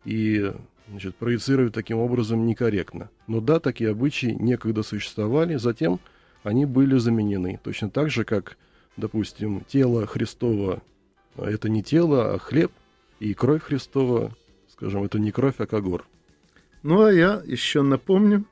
и 0.06 0.54
значит, 0.90 1.16
проецировать 1.16 1.74
таким 1.74 2.00
образом 2.00 2.46
некорректно. 2.46 3.10
Но 3.28 3.42
да, 3.42 3.60
такие 3.60 3.92
обычаи 3.92 4.36
некогда 4.40 4.84
существовали, 4.84 5.58
затем 5.58 6.00
они 6.44 6.66
были 6.66 6.98
заменены. 6.98 7.60
Точно 7.64 7.90
так 7.90 8.10
же, 8.10 8.24
как, 8.24 8.58
допустим, 8.98 9.64
тело 9.68 10.06
Христова– 10.06 10.82
это 11.38 11.70
не 11.70 11.84
тело, 11.84 12.34
а 12.34 12.40
хлеб, 12.40 12.72
и 13.20 13.34
кровь 13.34 13.64
Христова 13.64 14.34
Скажем, 14.78 15.04
это 15.04 15.18
не 15.18 15.32
кровь, 15.32 15.56
а 15.58 15.66
когор. 15.66 16.06
Ну, 16.84 17.04
а 17.04 17.12
я 17.12 17.42
еще 17.44 17.82
напомню, 17.82 18.46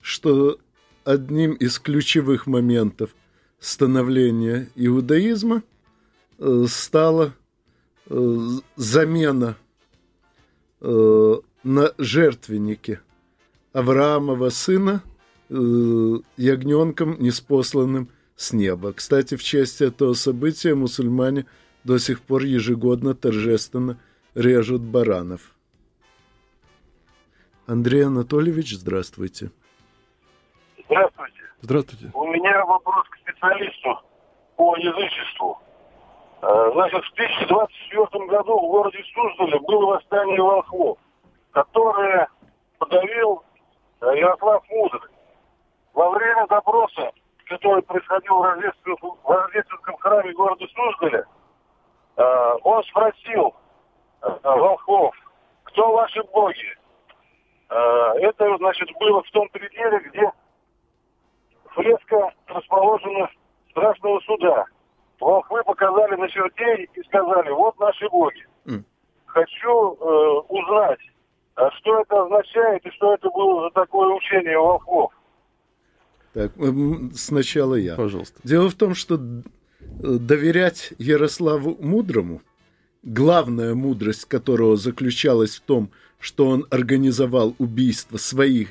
что 0.00 0.58
одним 1.04 1.52
из 1.52 1.78
ключевых 1.78 2.48
моментов 2.48 3.14
становления 3.60 4.68
иудаизма 4.74 5.62
э, 6.38 6.64
стала 6.68 7.32
э, 8.06 8.48
замена 8.74 9.56
э, 10.80 11.34
на 11.62 11.94
жертвеннике 11.96 13.00
Авраамова 13.72 14.50
сына 14.50 15.02
ягненком, 15.50 17.22
неспосланным 17.22 18.10
с 18.38 18.54
неба. 18.54 18.94
Кстати, 18.94 19.36
в 19.36 19.42
честь 19.42 19.82
этого 19.82 20.14
события 20.14 20.74
мусульмане 20.74 21.44
до 21.84 21.98
сих 21.98 22.22
пор 22.22 22.44
ежегодно 22.44 23.14
торжественно 23.14 24.00
режут 24.34 24.80
баранов– 24.80 25.52
Андрей 27.68 28.06
Анатольевич, 28.06 28.76
здравствуйте. 28.76 29.50
Здравствуйте. 30.86 31.42
Здравствуйте. 31.60 32.10
У 32.14 32.26
меня 32.28 32.64
вопрос 32.64 33.06
к 33.10 33.16
специалисту 33.18 34.00
по 34.56 34.74
язычеству. 34.78 35.58
Э, 36.40 36.70
значит, 36.72 37.04
в 37.04 37.14
2024 37.14 38.24
году 38.24 38.58
в 38.58 38.70
городе 38.70 39.04
Суздале 39.12 39.60
было 39.60 39.84
восстание 39.84 40.40
волхвов, 40.40 40.98
которое 41.50 42.28
подавил 42.78 43.42
э, 44.00 44.16
Ярослав 44.16 44.64
Мудрый. 44.70 45.10
Во 45.92 46.10
время 46.12 46.46
допроса, 46.46 47.12
который 47.48 47.82
происходил 47.82 48.38
в 48.38 48.42
Рождественском, 48.42 49.18
в 49.22 49.30
Рождественском 49.30 49.96
храме 49.96 50.32
города 50.32 50.66
Суздаля, 50.66 51.26
э, 52.16 52.52
он 52.62 52.84
спросил 52.84 53.54
волхвов, 54.42 55.14
кто 55.64 55.92
ваши 55.92 56.22
боги? 56.24 56.76
Э, 57.70 58.12
это, 58.20 58.56
значит, 58.58 58.88
было 58.98 59.22
в 59.22 59.30
том 59.30 59.48
пределе, 59.50 60.00
где 60.08 60.32
фреска 61.70 62.32
расположена 62.46 63.28
страшного 63.70 64.20
суда. 64.20 64.64
Волхвы 65.20 65.62
показали 65.64 66.16
на 66.16 66.28
чертей 66.28 66.88
и 66.94 67.02
сказали, 67.04 67.50
вот 67.50 67.78
наши 67.78 68.08
боги. 68.08 68.46
Mm. 68.66 68.84
Хочу 69.26 69.94
э, 69.94 70.40
узнать, 70.48 71.00
а 71.56 71.70
что 71.72 72.00
это 72.00 72.22
означает 72.22 72.86
и 72.86 72.90
что 72.92 73.14
это 73.14 73.28
было 73.30 73.62
за 73.64 73.70
такое 73.70 74.08
учение 74.14 74.58
волхвов. 74.58 75.12
Так, 76.32 76.52
сначала 77.14 77.74
я. 77.74 77.96
Пожалуйста. 77.96 78.40
Дело 78.44 78.68
в 78.68 78.74
том, 78.74 78.94
что 78.94 79.16
э, 79.16 80.18
доверять 80.18 80.92
Ярославу 80.98 81.76
Мудрому, 81.80 82.42
главная 83.02 83.74
мудрость 83.74 84.26
которого 84.26 84.76
заключалась 84.76 85.56
в 85.56 85.60
том, 85.60 85.90
что 86.20 86.48
он 86.48 86.66
организовал 86.70 87.54
убийство 87.58 88.16
своих 88.16 88.68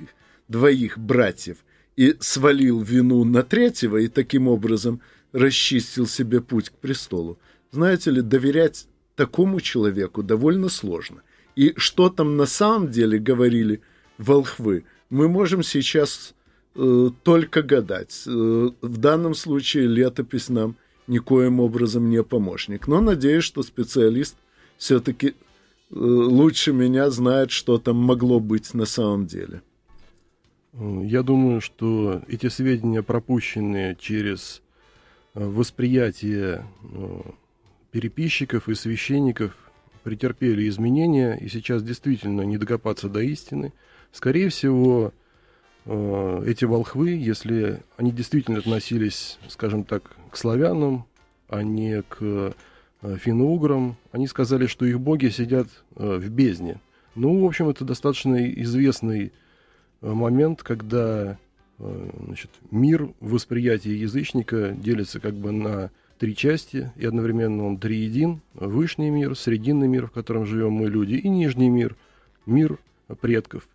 двоих 0.47 0.97
братьев 0.97 1.57
и 1.95 2.15
свалил 2.19 2.81
вину 2.81 3.23
на 3.23 3.43
третьего 3.43 3.97
и 3.97 4.07
таким 4.07 4.47
образом 4.47 5.01
расчистил 5.31 6.07
себе 6.07 6.41
путь 6.41 6.69
к 6.69 6.73
престолу. 6.73 7.39
Знаете 7.71 8.11
ли, 8.11 8.21
доверять 8.21 8.87
такому 9.15 9.59
человеку 9.59 10.23
довольно 10.23 10.69
сложно. 10.69 11.23
И 11.55 11.73
что 11.75 12.09
там 12.09 12.37
на 12.37 12.45
самом 12.45 12.91
деле 12.91 13.17
говорили 13.17 13.81
волхвы, 14.17 14.85
мы 15.09 15.27
можем 15.27 15.63
сейчас 15.63 16.35
только 17.23 17.63
гадать. 17.63 18.23
Э, 18.27 18.29
в 18.81 18.97
данном 18.97 19.33
случае 19.33 19.87
летопись 19.87 20.49
нам 20.49 20.75
никоим 21.07 21.59
образом 21.59 22.09
не 22.09 22.23
помощник. 22.23 22.87
Но 22.87 23.01
надеюсь, 23.01 23.43
что 23.43 23.63
специалист 23.63 24.35
все-таки 24.77 25.29
э, 25.29 25.33
лучше 25.89 26.73
меня 26.73 27.09
знает, 27.09 27.51
что 27.51 27.79
там 27.79 27.95
могло 27.95 28.39
быть 28.39 28.73
на 28.73 28.85
самом 28.85 29.25
деле. 29.25 29.61
Я 30.73 31.23
думаю, 31.23 31.61
что 31.61 32.21
эти 32.27 32.49
сведения, 32.49 33.01
пропущенные 33.01 33.95
через 33.99 34.61
э, 35.33 35.43
восприятие 35.43 36.63
э, 36.83 37.21
переписчиков 37.91 38.69
и 38.69 38.75
священников, 38.75 39.53
претерпели 40.03 40.69
изменения, 40.69 41.33
и 41.33 41.49
сейчас 41.49 41.81
действительно 41.81 42.43
не 42.43 42.57
докопаться 42.57 43.09
до 43.09 43.21
истины. 43.21 43.73
Скорее 44.11 44.49
всего, 44.49 45.07
э, 45.07 45.26
эти 45.87 46.65
волхвы, 46.65 47.11
если 47.11 47.81
они 47.95 48.11
действительно 48.11 48.59
относились, 48.59 49.39
скажем 49.47 49.83
так, 49.83 50.15
к 50.29 50.35
славянам, 50.35 51.05
а 51.47 51.63
не 51.63 52.03
к 52.03 52.53
финно-уграм, 53.01 53.95
они 54.11 54.27
сказали, 54.27 54.67
что 54.67 54.85
их 54.85 54.99
боги 54.99 55.29
сидят 55.29 55.67
в 55.95 56.29
бездне. 56.29 56.81
Ну, 57.15 57.39
в 57.41 57.45
общем, 57.45 57.69
это 57.69 57.85
достаточно 57.85 58.51
известный 58.61 59.31
Э, 60.01 60.11
момент, 60.13 60.63
когда 60.63 61.37
э, 61.79 62.09
значит, 62.25 62.51
мир 62.71 63.09
в 63.19 63.31
восприятии 63.31 63.91
язычника 63.91 64.71
делится 64.71 65.19
как 65.19 65.33
бы 65.33 65.51
на 65.51 65.91
три 66.19 66.35
части, 66.35 66.91
и 66.95 67.05
одновременно 67.05 67.65
он 67.65 67.77
триедин, 67.77 68.41
вышний 68.53 69.09
мир, 69.09 69.35
срединный 69.35 69.87
мир, 69.87 70.07
в 70.07 70.11
котором 70.11 70.45
живем 70.45 70.73
мы 70.73 70.89
люди, 70.89 71.15
и 71.15 71.29
нижний 71.29 71.69
мир, 71.69 71.95
мир 72.45 72.79
предков. 73.21 73.67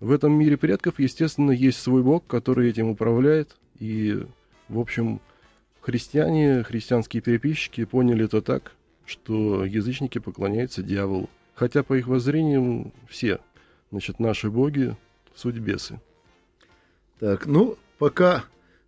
В 0.00 0.10
этом 0.12 0.32
мире 0.32 0.58
предков, 0.58 0.98
естественно, 0.98 1.50
есть 1.50 1.80
свой 1.80 2.02
бог, 2.02 2.26
который 2.26 2.68
этим 2.68 2.88
управляет, 2.88 3.56
и, 3.78 4.26
в 4.68 4.78
общем, 4.78 5.20
христиане, 5.80 6.62
христианские 6.64 7.22
переписчики 7.22 7.84
поняли 7.84 8.26
это 8.26 8.42
так, 8.42 8.72
что 9.06 9.64
язычники 9.64 10.18
поклоняются 10.18 10.82
дьяволу. 10.82 11.30
Хотя, 11.54 11.82
по 11.82 11.94
их 11.94 12.08
воззрениям, 12.08 12.92
все, 13.08 13.40
значит, 13.90 14.20
наши 14.20 14.50
боги 14.50 14.94
суть 15.34 15.58
бесы. 15.58 15.98
Так, 17.18 17.46
ну, 17.46 17.78
пока 17.98 18.44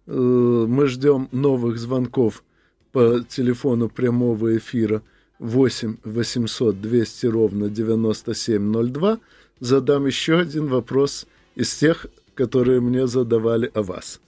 э, 0.07 0.13
мы 0.13 0.87
ждем 0.89 1.29
новых 1.33 1.79
звонков 1.79 2.45
по 2.93 3.21
телефону 3.21 3.89
прямого 3.89 4.59
эфира 4.59 5.03
8 5.39 5.99
800 6.05 6.81
200 6.81 7.27
ровно 7.27 7.71
9702, 7.71 9.19
задам 9.61 10.07
еще 10.07 10.39
один 10.39 10.67
вопрос 10.67 11.27
из 11.55 11.75
тех, 11.75 12.07
которые 12.35 12.81
мне 12.81 13.07
задавали 13.07 13.71
о 13.75 13.83
вас. 13.83 14.21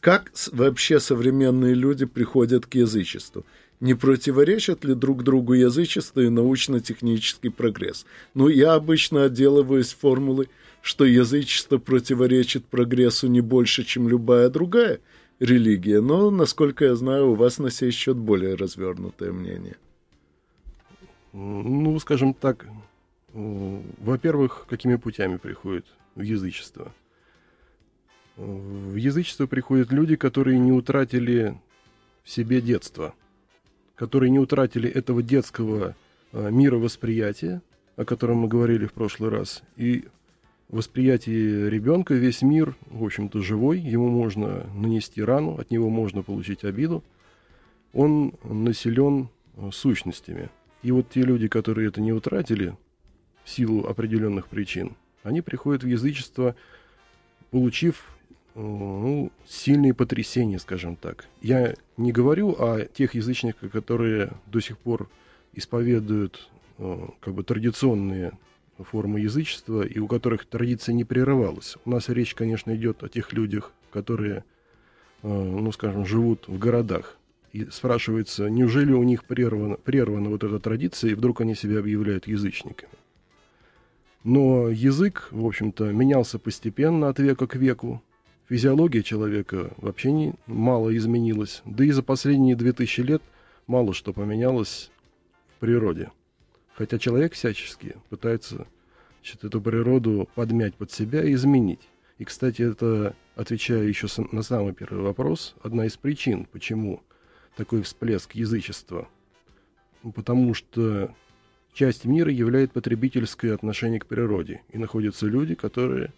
Как 0.00 0.30
вообще 0.52 1.00
современные 1.00 1.74
люди 1.74 2.04
приходят 2.04 2.66
к 2.66 2.74
язычеству? 2.74 3.44
Не 3.80 3.94
противоречат 3.94 4.84
ли 4.84 4.94
друг 4.94 5.22
другу 5.22 5.52
язычество 5.52 6.20
и 6.20 6.28
научно-технический 6.28 7.50
прогресс? 7.50 8.06
Ну, 8.34 8.48
я 8.48 8.74
обычно 8.74 9.24
отделываюсь 9.24 9.92
формулой 9.92 10.48
что 10.86 11.04
язычество 11.04 11.78
противоречит 11.78 12.64
прогрессу 12.64 13.26
не 13.26 13.40
больше, 13.40 13.82
чем 13.82 14.08
любая 14.08 14.48
другая 14.48 15.00
религия, 15.40 16.00
но, 16.00 16.30
насколько 16.30 16.84
я 16.84 16.94
знаю, 16.94 17.32
у 17.32 17.34
вас 17.34 17.58
на 17.58 17.70
сей 17.70 17.90
счет 17.90 18.16
более 18.16 18.54
развернутое 18.54 19.32
мнение. 19.32 19.74
Ну, 21.32 21.98
скажем 21.98 22.34
так, 22.34 22.66
во-первых, 23.36 24.66
какими 24.68 24.96
путями 24.96 25.36
приходит 25.36 25.84
в 26.14 26.22
язычество? 26.22 26.94
В 28.36 28.94
язычество 28.94 29.46
приходят 29.46 29.92
люди, 29.92 30.16
которые 30.16 30.58
не 30.58 30.72
утратили 30.72 31.58
в 32.24 32.30
себе 32.30 32.62
детство, 32.62 33.14
которые 33.94 34.30
не 34.30 34.38
утратили 34.38 34.88
этого 34.88 35.22
детского 35.22 35.94
а, 36.32 36.48
мировосприятия, 36.50 37.60
о 37.96 38.06
котором 38.06 38.38
мы 38.38 38.48
говорили 38.48 38.86
в 38.86 38.94
прошлый 38.94 39.28
раз, 39.28 39.62
и 39.76 40.04
восприятии 40.70 41.68
ребенка 41.68 42.14
весь 42.14 42.40
мир, 42.40 42.74
в 42.86 43.04
общем-то, 43.04 43.40
живой, 43.42 43.78
ему 43.80 44.08
можно 44.08 44.66
нанести 44.74 45.22
рану, 45.22 45.58
от 45.58 45.70
него 45.70 45.90
можно 45.90 46.22
получить 46.22 46.64
обиду. 46.64 47.04
Он 47.92 48.32
населен 48.44 49.28
э, 49.56 49.70
сущностями. 49.72 50.48
И 50.82 50.90
вот 50.90 51.10
те 51.10 51.20
люди, 51.20 51.48
которые 51.48 51.88
это 51.88 52.00
не 52.00 52.12
утратили 52.12 52.76
силу 53.46 53.86
определенных 53.86 54.48
причин, 54.48 54.96
они 55.22 55.40
приходят 55.40 55.82
в 55.82 55.86
язычество, 55.86 56.54
получив 57.50 58.04
э, 58.54 58.60
ну, 58.60 59.32
сильные 59.46 59.94
потрясения, 59.94 60.58
скажем 60.58 60.96
так. 60.96 61.26
Я 61.42 61.74
не 61.96 62.12
говорю 62.12 62.52
о 62.58 62.84
тех 62.84 63.14
язычниках, 63.14 63.70
которые 63.70 64.32
до 64.46 64.60
сих 64.60 64.78
пор 64.78 65.08
исповедуют 65.52 66.48
э, 66.78 67.08
как 67.20 67.34
бы 67.34 67.42
традиционные 67.42 68.32
формы 68.78 69.20
язычества 69.20 69.82
и 69.82 69.98
у 69.98 70.06
которых 70.06 70.44
традиция 70.44 70.92
не 70.92 71.04
прерывалась. 71.04 71.76
У 71.84 71.90
нас 71.90 72.08
речь, 72.08 72.34
конечно, 72.34 72.74
идет 72.76 73.02
о 73.02 73.08
тех 73.08 73.32
людях, 73.32 73.72
которые, 73.90 74.44
э, 75.22 75.28
ну, 75.28 75.72
скажем, 75.72 76.04
живут 76.06 76.46
в 76.46 76.58
городах. 76.58 77.16
И 77.52 77.64
спрашивается, 77.70 78.50
неужели 78.50 78.92
у 78.92 79.02
них 79.02 79.24
прервана, 79.24 79.76
прервана 79.76 80.28
вот 80.28 80.44
эта 80.44 80.60
традиция, 80.60 81.12
и 81.12 81.14
вдруг 81.14 81.40
они 81.40 81.54
себя 81.54 81.78
объявляют 81.78 82.26
язычниками. 82.26 82.92
Но 84.26 84.70
язык, 84.70 85.28
в 85.30 85.46
общем-то, 85.46 85.92
менялся 85.92 86.40
постепенно 86.40 87.08
от 87.08 87.20
века 87.20 87.46
к 87.46 87.54
веку. 87.54 88.02
Физиология 88.48 89.04
человека 89.04 89.70
вообще 89.76 90.10
не, 90.10 90.34
мало 90.46 90.96
изменилась. 90.96 91.62
Да 91.64 91.84
и 91.84 91.92
за 91.92 92.02
последние 92.02 92.56
2000 92.56 93.00
лет 93.02 93.22
мало 93.68 93.94
что 93.94 94.12
поменялось 94.12 94.90
в 95.54 95.60
природе. 95.60 96.10
Хотя 96.74 96.98
человек 96.98 97.34
всячески 97.34 97.94
пытается 98.08 98.66
значит, 99.20 99.44
эту 99.44 99.60
природу 99.60 100.28
подмять 100.34 100.74
под 100.74 100.90
себя 100.90 101.22
и 101.22 101.34
изменить. 101.34 101.88
И, 102.18 102.24
кстати, 102.24 102.62
это, 102.62 103.14
отвечая 103.36 103.84
еще 103.84 104.08
на 104.32 104.42
самый 104.42 104.74
первый 104.74 105.04
вопрос, 105.04 105.54
одна 105.62 105.86
из 105.86 105.96
причин, 105.96 106.48
почему 106.50 107.00
такой 107.56 107.82
всплеск 107.82 108.34
язычества. 108.34 109.08
Ну, 110.02 110.10
потому 110.10 110.52
что 110.52 111.14
часть 111.76 112.06
мира 112.06 112.32
являет 112.32 112.72
потребительское 112.72 113.54
отношение 113.54 114.00
к 114.00 114.06
природе. 114.06 114.62
И 114.70 114.78
находятся 114.78 115.26
люди, 115.26 115.54
которые 115.54 116.10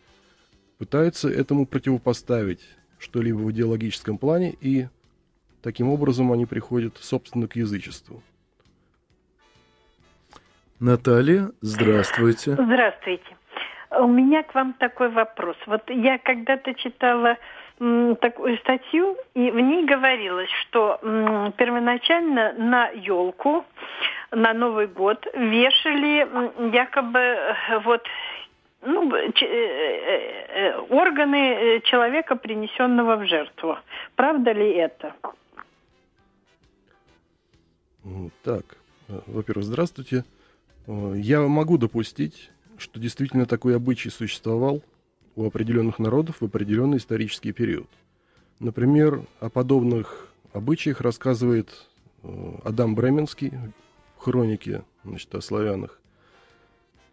пытаются 0.79 1.29
этому 1.29 1.66
противопоставить 1.66 2.61
что-либо 2.99 3.38
в 3.38 3.51
идеологическом 3.51 4.18
плане, 4.18 4.55
и 4.61 4.87
таким 5.62 5.88
образом 5.88 6.33
они 6.33 6.47
приходят, 6.47 6.97
собственно, 6.99 7.49
к 7.49 7.57
язычеству. 7.57 8.23
Наталья, 10.79 11.51
здравствуйте. 11.61 12.53
Здравствуйте. 12.53 13.37
У 13.99 14.07
меня 14.07 14.44
к 14.44 14.55
вам 14.55 14.75
такой 14.75 15.11
вопрос. 15.11 15.57
Вот 15.66 15.83
я 15.90 16.18
когда-то 16.18 16.73
читала 16.75 17.37
такую 17.79 18.59
статью, 18.59 19.17
и 19.35 19.51
в 19.51 19.61
ней 19.61 19.85
говорилось, 19.85 20.51
что 20.62 20.99
первоначально 21.57 22.53
на 22.55 22.88
елку 22.91 23.64
на 24.31 24.53
Новый 24.53 24.87
год 24.87 25.27
вешали 25.35 26.75
якобы 26.75 27.19
э, 27.19 27.79
вот 27.85 28.03
ну, 28.83 29.14
э, 29.14 29.33
э, 29.43 30.79
органы 30.91 31.81
человека, 31.85 32.37
принесенного 32.37 33.17
в 33.17 33.27
жертву. 33.27 33.79
Правда 34.17 34.53
ли 34.53 34.71
это? 34.71 35.14
Так, 38.43 38.64
во-первых, 39.27 39.64
здравствуйте. 39.64 40.25
Я 40.87 41.41
могу 41.41 41.77
допустить, 41.77 42.51
что 42.79 42.99
действительно 42.99 43.47
такой 43.47 43.77
обычай 43.77 44.11
существовал 44.11 44.83
у 45.38 45.46
определенных 45.46 46.01
народов 46.01 46.40
в 46.40 46.44
определенный 46.44 46.98
исторический 46.98 47.53
период. 47.53 47.87
Например, 48.59 49.22
о 49.38 49.48
подобных 49.48 50.27
обычаях 50.53 51.01
рассказывает 51.01 51.68
э, 52.24 52.53
Адам 52.64 52.96
Бременский 52.96 53.53
в 54.16 54.20
хронике 54.20 54.83
значит, 55.05 55.33
о 55.37 55.40
славянах, 55.40 56.01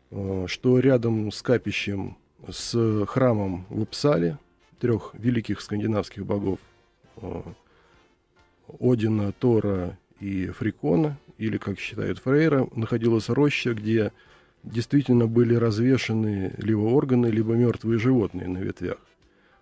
э, 0.09 0.45
что 0.47 0.79
рядом 0.79 1.31
с 1.31 1.43
капищем, 1.43 2.17
с 2.49 3.05
храмом 3.05 3.67
в 3.69 3.81
Упсале, 3.81 4.39
трех 4.79 5.11
великих 5.13 5.61
скандинавских 5.61 6.25
богов, 6.25 6.57
Одина, 8.79 9.31
Тора 9.33 9.99
и 10.19 10.47
Фрикона, 10.47 11.19
или, 11.37 11.57
как 11.57 11.77
считают 11.77 12.17
Фрейра, 12.19 12.67
находилась 12.75 13.29
роща, 13.29 13.75
где 13.75 14.11
действительно 14.65 15.27
были 15.27 15.55
развешаны 15.55 16.53
либо 16.57 16.81
органы, 16.81 17.27
либо 17.27 17.53
мертвые 17.53 17.99
животные 17.99 18.47
на 18.47 18.57
ветвях. 18.57 18.97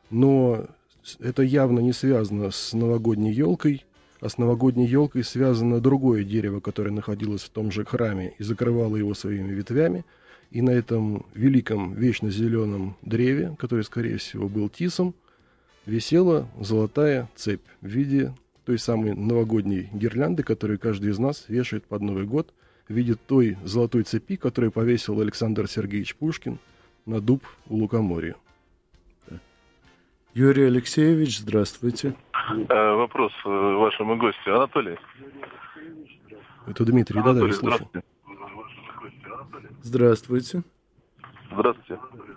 Но 0.09 0.65
это 1.19 1.43
явно 1.43 1.79
не 1.79 1.93
связано 1.93 2.51
с 2.51 2.73
новогодней 2.73 3.33
елкой, 3.33 3.85
а 4.21 4.29
с 4.29 4.37
новогодней 4.37 4.87
елкой 4.87 5.23
связано 5.23 5.81
другое 5.81 6.23
дерево, 6.23 6.59
которое 6.59 6.91
находилось 6.91 7.43
в 7.43 7.49
том 7.49 7.71
же 7.71 7.83
храме 7.83 8.33
и 8.39 8.43
закрывало 8.43 8.95
его 8.95 9.13
своими 9.13 9.51
ветвями. 9.51 10.05
И 10.49 10.61
на 10.61 10.69
этом 10.69 11.25
великом 11.33 11.93
вечно 11.93 12.29
зеленом 12.29 12.95
древе, 13.01 13.55
который, 13.59 13.83
скорее 13.83 14.17
всего, 14.17 14.47
был 14.47 14.69
тисом, 14.69 15.15
висела 15.85 16.47
золотая 16.59 17.27
цепь 17.35 17.65
в 17.81 17.87
виде 17.87 18.33
той 18.63 18.79
самой 18.79 19.13
новогодней 19.13 19.89
гирлянды, 19.91 20.43
которую 20.43 20.79
каждый 20.79 21.11
из 21.11 21.19
нас 21.19 21.45
вешает 21.49 21.83
под 21.85 22.01
Новый 22.01 22.25
год 22.25 22.53
в 22.87 22.93
виде 22.93 23.15
той 23.15 23.57
золотой 23.63 24.03
цепи, 24.03 24.35
которую 24.35 24.71
повесил 24.71 25.19
Александр 25.21 25.67
Сергеевич 25.67 26.15
Пушкин 26.15 26.59
на 27.05 27.21
дуб 27.21 27.43
у 27.67 27.77
Лукоморья. 27.77 28.35
Юрий 30.33 30.65
Алексеевич, 30.65 31.39
здравствуйте. 31.39 32.15
Э, 32.69 32.95
вопрос 32.95 33.31
э, 33.45 33.49
вашему 33.49 34.17
гостю. 34.17 34.55
Анатолий. 34.55 34.97
Это 36.65 36.85
Дмитрий, 36.85 37.21
да, 37.21 37.33
да, 37.33 37.45
я 37.45 37.53
слушаю. 37.53 37.87
Здравствуйте. 39.83 40.63
Здравствуйте. 41.51 42.01
Э, 42.13 42.32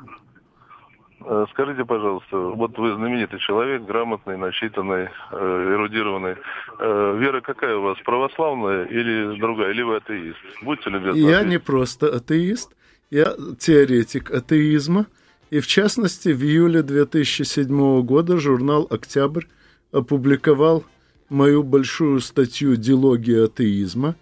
скажите, 1.51 1.85
пожалуйста, 1.85 2.37
вот 2.37 2.79
вы 2.79 2.95
знаменитый 2.95 3.39
человек, 3.41 3.83
грамотный, 3.85 4.37
начитанный, 4.37 5.09
эрудированный. 5.33 6.37
Вера 6.79 7.41
какая 7.41 7.77
у 7.77 7.83
вас, 7.83 7.99
православная 8.05 8.85
или 8.85 9.39
другая, 9.39 9.73
или 9.73 9.83
вы 9.83 9.97
атеист? 9.97 10.39
Будьте 10.62 10.91
любезны. 10.91 11.19
Я 11.19 11.39
ответить. 11.39 11.51
не 11.51 11.59
просто 11.59 12.15
атеист, 12.15 12.77
я 13.11 13.35
теоретик 13.59 14.31
атеизма. 14.31 15.07
И 15.51 15.61
в 15.61 15.67
частности, 15.67 16.31
в 16.31 16.43
июле 16.43 16.83
2007 16.83 18.03
года 18.03 18.37
журнал 18.39 18.87
«Октябрь» 18.91 19.45
опубликовал 19.93 20.85
мою 21.29 21.62
большую 21.62 22.21
статью 22.21 22.77
«Дилогия 22.77 23.45
атеизма». 23.45 24.17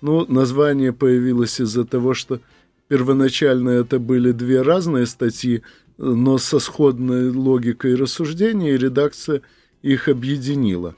Ну, 0.00 0.24
название 0.26 0.92
появилось 0.94 1.60
из-за 1.60 1.84
того, 1.84 2.14
что 2.14 2.40
первоначально 2.88 3.68
это 3.68 3.98
были 3.98 4.32
две 4.32 4.62
разные 4.62 5.04
статьи, 5.04 5.62
но 6.02 6.38
со 6.38 6.58
сходной 6.58 7.30
логикой 7.30 7.94
рассуждения, 7.94 8.74
и 8.74 8.78
редакция 8.78 9.42
их 9.82 10.08
объединила. 10.08 10.96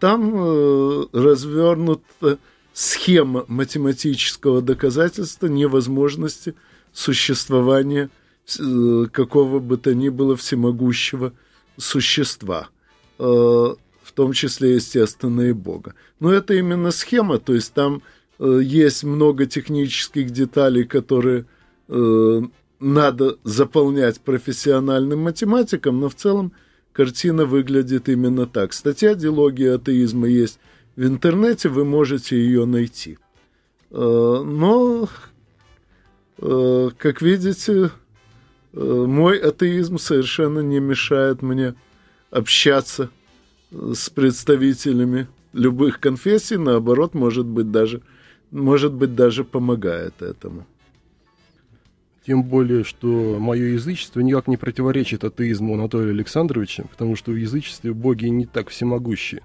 Там 0.00 0.34
э, 0.34 1.04
развернута 1.12 2.38
схема 2.74 3.44
математического 3.48 4.60
доказательства 4.60 5.46
невозможности 5.46 6.54
существования 6.92 8.10
Э, 8.58 9.06
какого 9.12 9.60
бы 9.60 9.76
то 9.76 9.94
ни 9.94 10.08
было 10.08 10.36
всемогущего 10.36 11.32
существа, 11.76 12.68
э, 13.18 13.22
в 13.22 14.12
том 14.14 14.32
числе, 14.32 14.74
естественно, 14.74 15.42
и 15.42 15.52
Бога. 15.52 15.94
Но 16.18 16.32
это 16.32 16.54
именно 16.54 16.90
схема, 16.90 17.38
то 17.38 17.54
есть 17.54 17.72
там 17.72 18.02
есть 18.38 19.04
много 19.04 19.46
технических 19.46 20.30
деталей, 20.30 20.84
которые 20.84 21.44
надо 22.82 23.38
заполнять 23.44 24.20
профессиональным 24.20 25.20
математикам, 25.20 26.00
но 26.00 26.08
в 26.08 26.14
целом 26.14 26.52
картина 26.92 27.44
выглядит 27.46 28.08
именно 28.08 28.46
так. 28.46 28.72
Статья 28.72 29.14
«Диалогия 29.14 29.76
атеизма» 29.76 30.28
есть 30.28 30.58
в 30.96 31.04
интернете, 31.04 31.68
вы 31.68 31.84
можете 31.84 32.36
ее 32.36 32.66
найти. 32.66 33.18
Но, 33.90 35.08
как 36.38 37.22
видите, 37.22 37.90
Э, 38.74 39.04
мой 39.06 39.38
атеизм 39.38 39.98
совершенно 39.98 40.60
не 40.60 40.80
мешает 40.80 41.42
мне 41.42 41.74
общаться 42.30 43.10
э, 43.70 43.92
с 43.94 44.08
представителями 44.08 45.28
любых 45.52 46.00
конфессий, 46.00 46.56
наоборот, 46.56 47.14
может 47.14 47.46
быть 47.46 47.70
даже, 47.70 48.00
может 48.50 48.94
быть, 48.94 49.14
даже 49.14 49.44
помогает 49.44 50.22
этому. 50.22 50.66
Тем 52.24 52.44
более, 52.44 52.84
что 52.84 53.38
мое 53.40 53.72
язычество 53.72 54.20
никак 54.20 54.46
не 54.46 54.56
противоречит 54.56 55.24
атеизму 55.24 55.74
Анатолия 55.74 56.10
Александровича, 56.10 56.84
потому 56.84 57.16
что 57.16 57.32
в 57.32 57.36
язычестве 57.36 57.92
боги 57.92 58.26
не 58.26 58.46
так 58.46 58.68
всемогущие. 58.68 59.42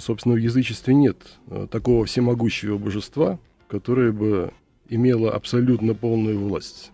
Собственно, 0.00 0.34
в 0.34 0.38
язычестве 0.38 0.94
нет 0.94 1.18
э, 1.48 1.66
такого 1.70 2.06
всемогущего 2.06 2.78
божества, 2.78 3.38
которое 3.68 4.12
бы 4.12 4.52
имело 4.88 5.30
абсолютно 5.30 5.92
полную 5.92 6.38
власть. 6.38 6.90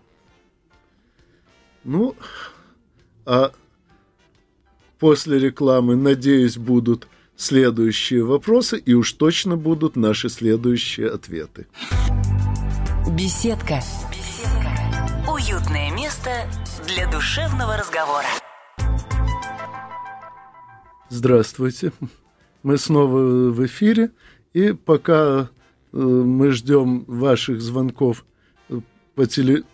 Ну, 1.85 2.15
а 3.25 3.53
после 4.99 5.39
рекламы, 5.39 5.95
надеюсь, 5.95 6.57
будут 6.57 7.07
следующие 7.37 8.25
вопросы, 8.25 8.77
и 8.77 8.93
уж 8.93 9.13
точно 9.13 9.55
будут 9.55 9.95
наши 9.95 10.27
следующие 10.27 11.09
ответы. 11.09 11.67
Беседка. 13.11 13.79
Беседка. 14.11 15.31
Уютное 15.31 15.91
место 15.91 16.31
для 16.87 17.09
душевного 17.09 17.77
разговора. 17.77 18.25
Здравствуйте. 21.09 21.91
Мы 22.63 22.77
снова 22.77 23.51
в 23.51 23.65
эфире, 23.65 24.11
и 24.53 24.73
пока 24.73 25.49
э, 25.93 25.97
мы 25.97 26.51
ждем 26.51 27.05
ваших 27.07 27.61
звонков 27.61 28.25
по 29.13 29.25
телефону, 29.25 29.65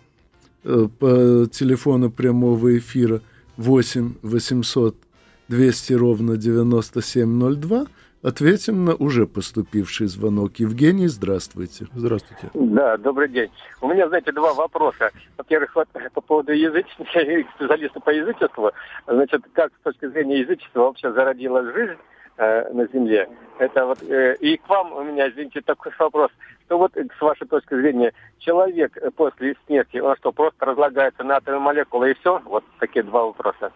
Э, 0.64 0.88
по 1.00 1.48
телефону 1.52 2.12
прямого 2.12 2.78
эфира 2.78 3.22
8 3.58 4.16
800 4.22 4.96
200 5.48 5.94
ровно 5.94 6.38
9702 6.38 7.88
ответим 8.24 8.86
на 8.86 8.96
уже 8.96 9.26
поступивший 9.26 10.08
звонок. 10.08 10.56
Евгений, 10.58 11.08
здравствуйте. 11.08 11.88
Здравствуйте. 11.94 12.50
Да, 12.54 12.98
добрый 12.98 13.30
день. 13.30 13.50
У 13.82 13.88
меня, 13.88 14.08
знаете, 14.08 14.32
два 14.32 14.54
вопроса. 14.54 15.12
Во-первых, 15.38 15.76
вот, 15.76 15.88
по 16.14 16.22
поводу 16.22 16.52
язычества, 16.52 17.06
я 17.16 17.44
специалиста 17.56 18.00
по 18.00 18.10
язычеству. 18.10 18.72
Значит, 19.08 19.44
как 19.54 19.72
с 19.80 19.84
точки 19.84 20.08
зрения 20.08 20.40
язычества 20.40 20.82
вообще 20.82 21.12
зародилась 21.12 21.74
жизнь 21.74 22.00
э, 22.38 22.74
на 22.74 22.88
Земле? 22.88 23.30
Это 23.60 23.86
вот, 23.86 24.02
э, 24.04 24.36
и 24.40 24.58
к 24.58 24.70
вам 24.70 24.94
у 24.94 25.04
меня, 25.04 25.30
извините, 25.30 25.62
такой 25.62 25.92
вопрос 26.00 26.32
что 26.72 26.78
вот 26.78 26.94
с 26.96 27.22
вашей 27.22 27.46
точки 27.48 27.76
зрения 27.76 28.14
человек 28.40 28.98
после 29.18 29.58
смерти, 29.66 29.98
он 29.98 30.16
что, 30.16 30.32
просто 30.32 30.66
разлагается 30.66 31.22
на 31.22 31.36
атомы 31.36 31.60
молекулы 31.60 32.12
и 32.12 32.14
все? 32.14 32.40
Вот 32.46 32.64
такие 32.80 33.04
два 33.04 33.26
вопроса. 33.26 33.74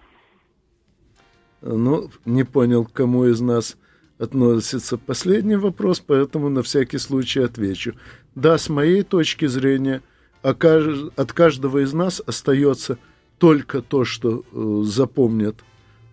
Ну, 1.62 2.08
не 2.24 2.46
понял, 2.46 2.86
кому 2.86 3.26
из 3.26 3.42
нас 3.42 3.76
относится 4.18 4.98
последний 4.98 5.56
вопрос, 5.56 6.02
поэтому 6.06 6.50
на 6.50 6.62
всякий 6.62 6.98
случай 6.98 7.42
отвечу. 7.42 7.94
Да, 8.36 8.58
с 8.58 8.70
моей 8.70 9.04
точки 9.04 9.48
зрения, 9.48 10.02
от 10.42 11.34
каждого 11.34 11.84
из 11.84 11.94
нас 11.94 12.22
остается 12.26 12.98
только 13.38 13.82
то, 13.82 14.06
что 14.06 14.44
э, 14.52 14.84
запомнят 14.86 15.56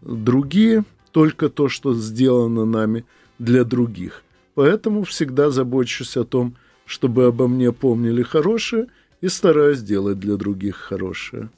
другие, 0.01 0.85
только 1.13 1.49
то, 1.49 1.69
что 1.69 1.95
сделано 1.95 2.65
нами 2.65 3.05
для 3.39 3.65
других. 3.65 4.25
Поэтому 4.55 5.05
всегда 5.05 5.51
забочусь 5.51 6.17
о 6.17 6.25
том, 6.25 6.57
чтобы 6.85 7.27
обо 7.27 7.47
мне 7.49 7.73
помнили 7.73 8.23
хорошее, 8.23 8.87
и 9.21 9.29
стараюсь 9.29 9.81
делать 9.81 10.19
для 10.19 10.37
других 10.37 10.77
хорошее. 10.77 11.49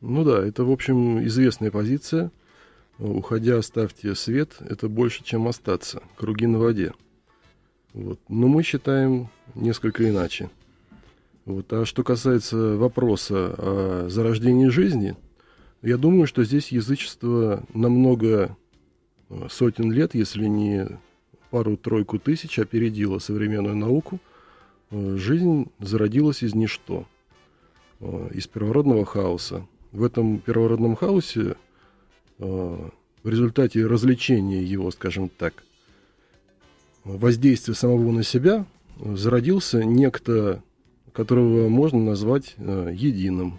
Ну 0.00 0.24
да, 0.24 0.44
это, 0.44 0.64
в 0.64 0.70
общем, 0.70 1.24
известная 1.26 1.70
позиция. 1.70 2.32
Уходя, 3.02 3.58
оставьте 3.58 4.14
свет, 4.14 4.56
это 4.60 4.88
больше, 4.88 5.24
чем 5.24 5.48
остаться. 5.48 6.02
Круги 6.16 6.46
на 6.46 6.58
воде. 6.58 6.92
Вот. 7.94 8.20
Но 8.28 8.48
мы 8.48 8.62
считаем 8.62 9.28
несколько 9.54 10.08
иначе. 10.08 10.50
Вот. 11.44 11.72
А 11.72 11.84
что 11.84 12.04
касается 12.04 12.76
вопроса 12.76 13.54
о 13.58 14.06
зарождении 14.08 14.68
жизни, 14.68 15.16
я 15.82 15.96
думаю, 15.96 16.26
что 16.26 16.44
здесь 16.44 16.68
язычество 16.68 17.64
намного 17.74 18.56
э, 19.28 19.48
сотен 19.50 19.90
лет, 19.90 20.14
если 20.14 20.46
не 20.46 20.86
пару-тройку 21.50 22.18
тысяч, 22.18 22.58
опередило 22.58 23.18
современную 23.18 23.76
науку– 23.76 24.20
Э, 24.92 25.16
жизнь 25.16 25.68
зародилась 25.80 26.42
из 26.42 26.54
ничто, 26.54 27.06
э, 28.00 28.28
из 28.34 28.46
первородного 28.46 29.06
хаоса. 29.06 29.66
В 29.90 30.04
этом 30.04 30.38
первородном 30.38 30.96
хаосе 30.96 31.56
в 32.42 33.28
результате 33.28 33.86
развлечения 33.86 34.62
его, 34.62 34.90
скажем 34.90 35.28
так, 35.28 35.62
воздействия 37.04 37.74
самого 37.74 38.10
на 38.12 38.22
себя, 38.22 38.66
зародился 39.00 39.84
некто, 39.84 40.62
которого 41.12 41.68
можно 41.68 42.00
назвать 42.00 42.54
единым, 42.58 43.58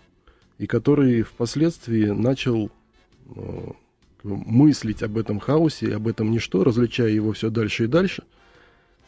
и 0.58 0.68
который 0.68 1.24
впоследствии 1.24 2.06
начал 2.06 2.72
мыслить 4.24 5.04
об 5.04 5.18
этом 5.18 5.40
хаосе, 5.40 5.96
об 5.96 6.08
этом 6.08 6.32
ничто, 6.32 6.64
различая 6.64 7.10
его 7.10 7.34
все 7.34 7.50
дальше 7.50 7.86
и 7.86 7.88
дальше– 7.88 8.24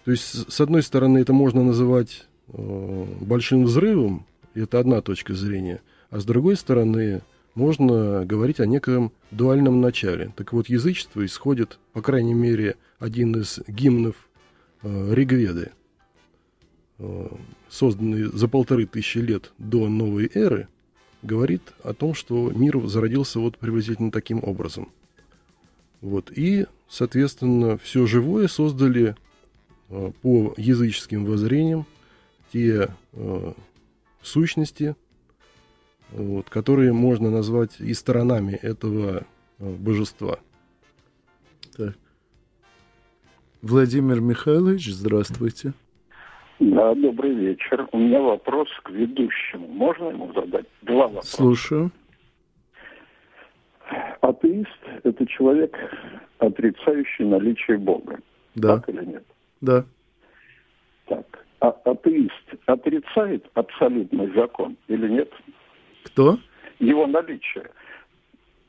то 0.06 0.12
есть, 0.12 0.52
с 0.54 0.62
одной 0.62 0.84
стороны, 0.84 1.18
это 1.18 1.34
можно 1.34 1.64
называть 1.64 2.26
э, 2.50 3.06
большим 3.22 3.64
взрывом, 3.66 4.28
это 4.54 4.80
одна 4.80 5.02
точка 5.02 5.34
зрения, 5.34 5.82
а 6.12 6.20
с 6.20 6.26
другой 6.26 6.58
стороны, 6.58 7.22
можно 7.56 8.26
говорить 8.26 8.60
о 8.60 8.66
неком 8.66 9.12
дуальном 9.32 9.82
начале. 9.82 10.32
Так 10.36 10.54
вот, 10.54 10.68
язычество 10.68 11.26
исходит, 11.26 11.80
по 11.94 12.02
крайней 12.02 12.34
мере, 12.34 12.76
один 13.00 13.36
из 13.38 13.60
гимнов 13.68 14.16
э, 14.84 15.14
Ригведы, 15.14 15.72
э, 17.00 17.28
созданный 17.70 18.24
за 18.26 18.48
полторы 18.48 18.86
тысячи 18.86 19.18
лет 19.20 19.54
до 19.58 19.88
новой 19.88 20.30
эры, 20.34 20.68
говорит 21.24 21.62
о 21.84 21.94
том, 21.94 22.14
что 22.14 22.52
мир 22.52 22.86
зародился 22.86 23.40
вот 23.40 23.58
приблизительно 23.58 24.12
таким 24.12 24.44
образом. 24.44 24.92
Вот. 26.02 26.32
И, 26.36 26.68
соответственно, 26.88 27.78
все 27.78 28.06
живое 28.06 28.48
создали 28.48 29.16
э, 29.90 30.12
по 30.22 30.54
языческим 30.58 31.26
воззрениям 31.26 31.86
те 32.52 32.90
э, 33.14 33.54
сущности, 34.22 34.96
вот, 36.12 36.50
которые 36.50 36.94
можно 36.94 37.30
назвать 37.30 37.80
и 37.80 37.94
сторонами 37.94 38.54
этого 38.54 39.24
э, 39.60 39.76
божества. 39.76 40.40
Так. 41.78 41.96
Владимир 43.62 44.22
Михайлович, 44.22 44.92
здравствуйте. 44.92 45.74
Да, 46.60 46.94
добрый 46.96 47.34
вечер. 47.34 47.88
У 47.92 47.98
меня 47.98 48.22
вопрос 48.22 48.70
к 48.84 48.90
ведущему. 48.90 49.68
Можно 49.68 50.10
ему 50.10 50.32
задать 50.34 50.66
два 50.84 51.08
вопроса? 51.08 51.36
Слушаю. 51.36 51.92
Атеист– 54.22 54.70
это 55.04 55.26
человек, 55.28 55.78
отрицающий 56.40 57.26
наличие 57.26 57.78
Бога. 57.78 58.20
Да. 58.56 58.78
Так 58.78 58.90
или 58.90 59.06
нет? 59.06 59.26
Да. 59.62 59.86
Так. 61.08 61.46
А 61.60 61.70
атеист 61.86 62.56
отрицает 62.66 63.46
абсолютный 63.54 64.32
закон 64.34 64.78
или 64.88 65.08
нет? 65.10 65.32
Кто? 66.06 66.40
Его 66.80 67.08
наличие. 67.08 67.70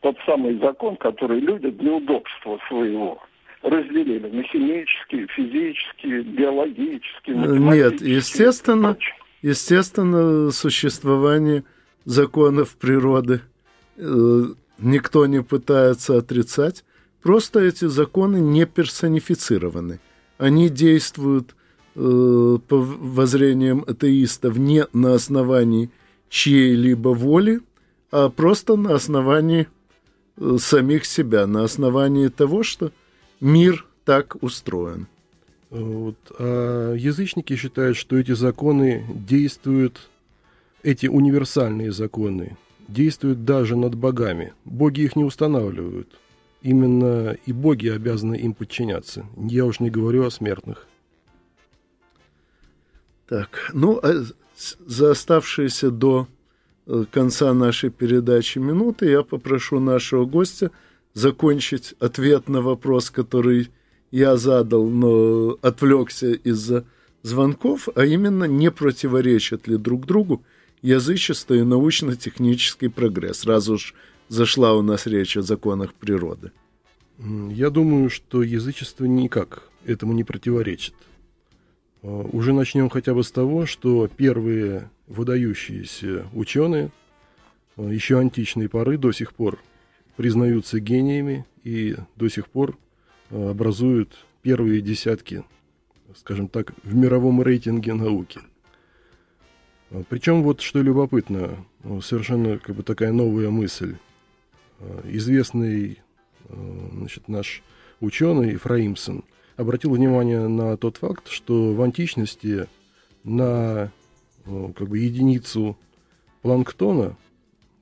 Тот 0.01 0.16
самый 0.27 0.59
закон, 0.59 0.96
который 0.96 1.40
люди 1.40 1.70
для 1.70 1.92
удобства 1.92 2.59
своего 2.68 3.20
разделили 3.62 4.29
на 4.29 4.42
химические, 4.44 5.27
физические, 5.29 6.22
биологические, 6.22 7.37
Нет, 7.37 8.01
естественно, 8.01 8.96
естественно, 9.42 10.51
существование 10.51 11.64
законов 12.05 12.77
природы 12.77 13.40
э, 13.96 14.42
никто 14.79 15.27
не 15.27 15.42
пытается 15.42 16.18
отрицать. 16.18 16.85
Просто 17.22 17.61
эти 17.61 17.87
законы 17.87 18.37
не 18.37 18.66
персонифицированы. 18.66 19.99
Они 20.38 20.68
действуют 20.68 21.57
э, 21.96 21.99
по 22.68 22.77
воззрениям 22.77 23.85
атеистов 23.87 24.57
не 24.59 24.85
на 24.92 25.14
основании 25.14 25.90
чьей-либо 26.29 27.11
воли, 27.11 27.61
а 28.11 28.29
просто 28.29 28.77
на 28.77 28.95
основании 28.95 29.69
э, 30.37 30.57
самих 30.59 31.05
себя, 31.05 31.47
на 31.47 31.65
основании 31.65 32.29
того, 32.29 32.62
что 32.62 32.93
мир 33.41 33.87
так 34.05 34.37
устроен. 34.43 35.07
Вот. 35.71 36.17
А 36.39 36.95
язычники 36.95 37.57
считают, 37.57 37.97
что 37.97 38.17
эти 38.17 38.33
законы 38.33 39.05
действуют, 39.09 40.09
эти 40.83 41.07
универсальные 41.07 41.93
законы, 41.93 42.57
действуют 42.89 43.45
даже 43.45 43.77
над 43.77 43.95
богами. 43.95 44.53
Боги 44.65 45.01
их 45.03 45.17
не 45.17 45.25
устанавливают. 45.25 46.09
Именно 46.62 47.37
и 47.45 47.53
боги 47.53 47.89
обязаны 47.89 48.37
им 48.37 48.55
подчиняться. 48.55 49.27
Я 49.37 49.65
уж 49.67 49.81
не 49.81 49.91
говорю 49.91 50.25
о 50.25 50.31
смертных. 50.31 50.87
Так, 53.29 53.71
ну, 53.73 53.99
а 54.03 54.25
за 54.57 55.11
оставшиеся 55.11 55.90
до 55.90 56.29
э, 56.87 57.05
конца 57.11 57.53
нашей 57.55 57.90
передачи 57.90 58.59
минуты 58.59 59.11
я 59.11 59.23
попрошу 59.23 59.81
нашего 59.81 60.25
гостя 60.25 60.71
закончить 61.14 61.95
ответ 61.99 62.49
на 62.49 62.62
вопрос, 62.62 63.11
который 63.11 63.71
я 64.11 64.37
задал, 64.37 64.88
но 64.88 65.59
отвлекся 65.62 66.33
из-за 66.33 66.85
звонков, 67.23 67.88
а 67.95 68.05
именно, 68.05 68.45
не 68.45 68.71
противоречат 68.71 69.66
ли 69.66 69.77
друг 69.77 70.07
другу 70.07 70.42
язычество 70.83 71.55
и 71.55 71.62
научно-технический 71.62 72.88
прогресс, 72.88 73.45
раз 73.45 73.69
уж 73.69 73.95
зашла 74.29 74.75
у 74.75 74.83
нас 74.83 75.07
речь 75.07 75.37
о 75.37 75.42
законах 75.42 75.92
природы. 75.95 76.53
Я 77.51 77.71
думаю, 77.71 78.11
что 78.11 78.42
язычество 78.42 79.07
никак 79.07 79.71
этому 79.87 80.12
не 80.12 80.25
противоречит. 80.25 80.95
А, 82.07 82.29
уже 82.33 82.53
начнем 82.53 82.88
хотя 82.88 83.14
бы 83.14 83.25
с 83.25 83.33
того, 83.33 83.66
что 83.66 84.07
первые 84.07 84.88
выдающиеся 85.09 86.27
ученые 86.33 86.90
а, 87.77 87.83
еще 87.83 88.19
античной 88.19 88.69
поры 88.69 88.97
до 88.97 89.11
сих 89.11 89.35
пор 89.35 89.59
признаются 90.16 90.79
гениями 90.79 91.45
и 91.64 91.97
до 92.14 92.29
сих 92.29 92.49
пор 92.49 92.79
а, 93.31 93.51
образуют 93.51 94.25
первые 94.42 94.81
десятки, 94.81 95.42
скажем 96.14 96.47
так, 96.47 96.73
в 96.85 96.95
мировом 96.95 97.42
рейтинге 97.42 97.95
науки. 97.95 98.38
Причем 100.09 100.42
вот 100.42 100.61
что 100.61 100.83
любопытно, 100.83 101.64
совершенно 102.03 102.59
как 102.59 102.75
бы 102.75 102.83
такая 102.83 103.12
новая 103.12 103.51
мысль. 103.51 103.97
Известный 105.05 106.01
значит, 106.49 107.29
наш 107.29 107.62
ученый 108.01 108.53
Ефраимсон 108.53 109.25
обратил 109.57 109.92
внимание 109.92 110.47
на 110.49 110.77
тот 110.77 110.99
факт, 110.99 111.29
что 111.29 111.73
в 111.73 111.83
античности 111.83 112.66
на 113.25 113.90
как 114.45 114.88
бы, 114.88 114.99
единицу 114.99 115.77
планктона, 116.42 117.16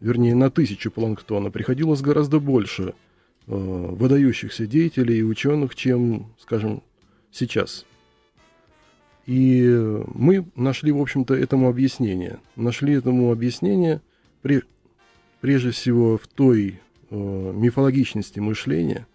вернее, 0.00 0.34
на 0.34 0.50
тысячу 0.50 0.90
планктона 0.90 1.50
приходилось 1.50 2.00
гораздо 2.00 2.40
больше 2.40 2.94
выдающихся 3.46 4.66
деятелей 4.66 5.18
и 5.18 5.22
ученых, 5.22 5.74
чем, 5.74 6.32
скажем, 6.40 6.82
сейчас. 7.30 7.84
И 9.26 9.66
мы 10.14 10.46
нашли, 10.54 10.92
в 10.92 11.00
общем-то, 11.00 11.34
этому 11.34 11.68
объяснение. 11.68 12.38
Нашли 12.56 12.94
этому 12.94 13.32
объяснение 13.32 14.00
прежде 15.40 15.70
всего 15.70 16.16
в 16.16 16.26
той 16.26 16.80
э, 17.10 17.52
мифологичности 17.54 18.40
мышления, 18.40 19.06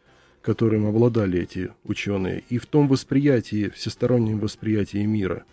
которым 0.41 0.86
обладали 0.86 1.39
эти 1.39 1.71
ученые, 1.84 2.43
и 2.49 2.58
в 2.58 2.65
том 2.65 2.88
восприятии, 2.88 3.69
всестороннем 3.69 4.39
восприятии 4.39 5.06
мира. 5.06 5.43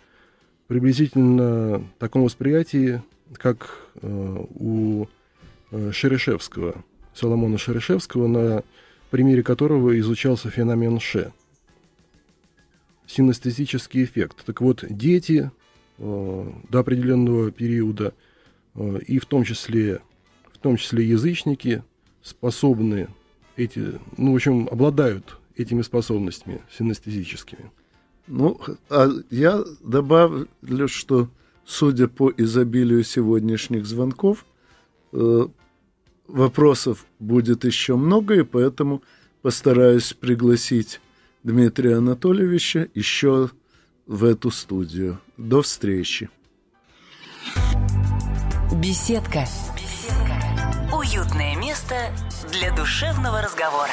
Приблизительно 0.67 1.83
таком 1.99 2.23
восприятии, 2.23 3.01
как 3.33 3.89
э, 4.01 4.45
у 4.55 5.07
э, 5.71 5.91
Шерешевского, 5.91 6.83
Соломона 7.13 7.57
Шерешевского, 7.57 8.27
на 8.27 8.63
примере 9.09 9.43
которого 9.43 9.97
изучался 9.99 10.49
феномен 10.49 10.99
Ше– 10.99 11.31
синестезический 13.07 14.03
эффект. 14.03 14.43
Так 14.45 14.61
вот, 14.61 14.83
дети 14.87 15.49
э, 15.97 16.51
до 16.69 16.79
определенного 16.79 17.51
периода, 17.51 18.13
и 19.07 19.17
в 19.17 19.25
том 19.25 19.43
числе, 19.43 20.01
в 20.53 20.59
том 20.59 20.77
числе 20.77 21.03
язычники, 21.03 21.83
способны 22.21 23.07
эти, 23.57 23.99
ну, 24.15 24.31
в 24.31 24.35
общем, 24.35 24.69
обладают 24.71 25.37
этими 25.55 25.81
способностями 25.81 26.61
синестезическими. 26.71 27.71
Ну, 28.27 28.59
а 28.89 29.09
я 29.29 29.63
добавлю, 29.81 30.47
что, 30.87 31.29
судя 31.65 32.07
по 32.07 32.31
изобилию 32.37 33.03
сегодняшних 33.03 33.85
звонков, 33.85 34.45
э, 35.13 35.47
вопросов 36.27 37.05
будет 37.19 37.65
еще 37.65 37.95
много, 37.95 38.35
и 38.35 38.43
поэтому 38.43 39.01
постараюсь 39.41 40.13
пригласить 40.13 41.01
Дмитрия 41.43 41.95
Анатольевича 41.95 42.89
еще 42.93 43.49
в 44.05 44.23
эту 44.23 44.51
студию. 44.51 45.19
До 45.37 45.61
встречи. 45.61 46.29
Беседка. 48.75 49.39
Беседка. 49.39 49.76
Уютное 50.93 51.55
место 51.55 51.95
для 52.49 52.71
душевного 52.71 53.41
разговора. 53.41 53.91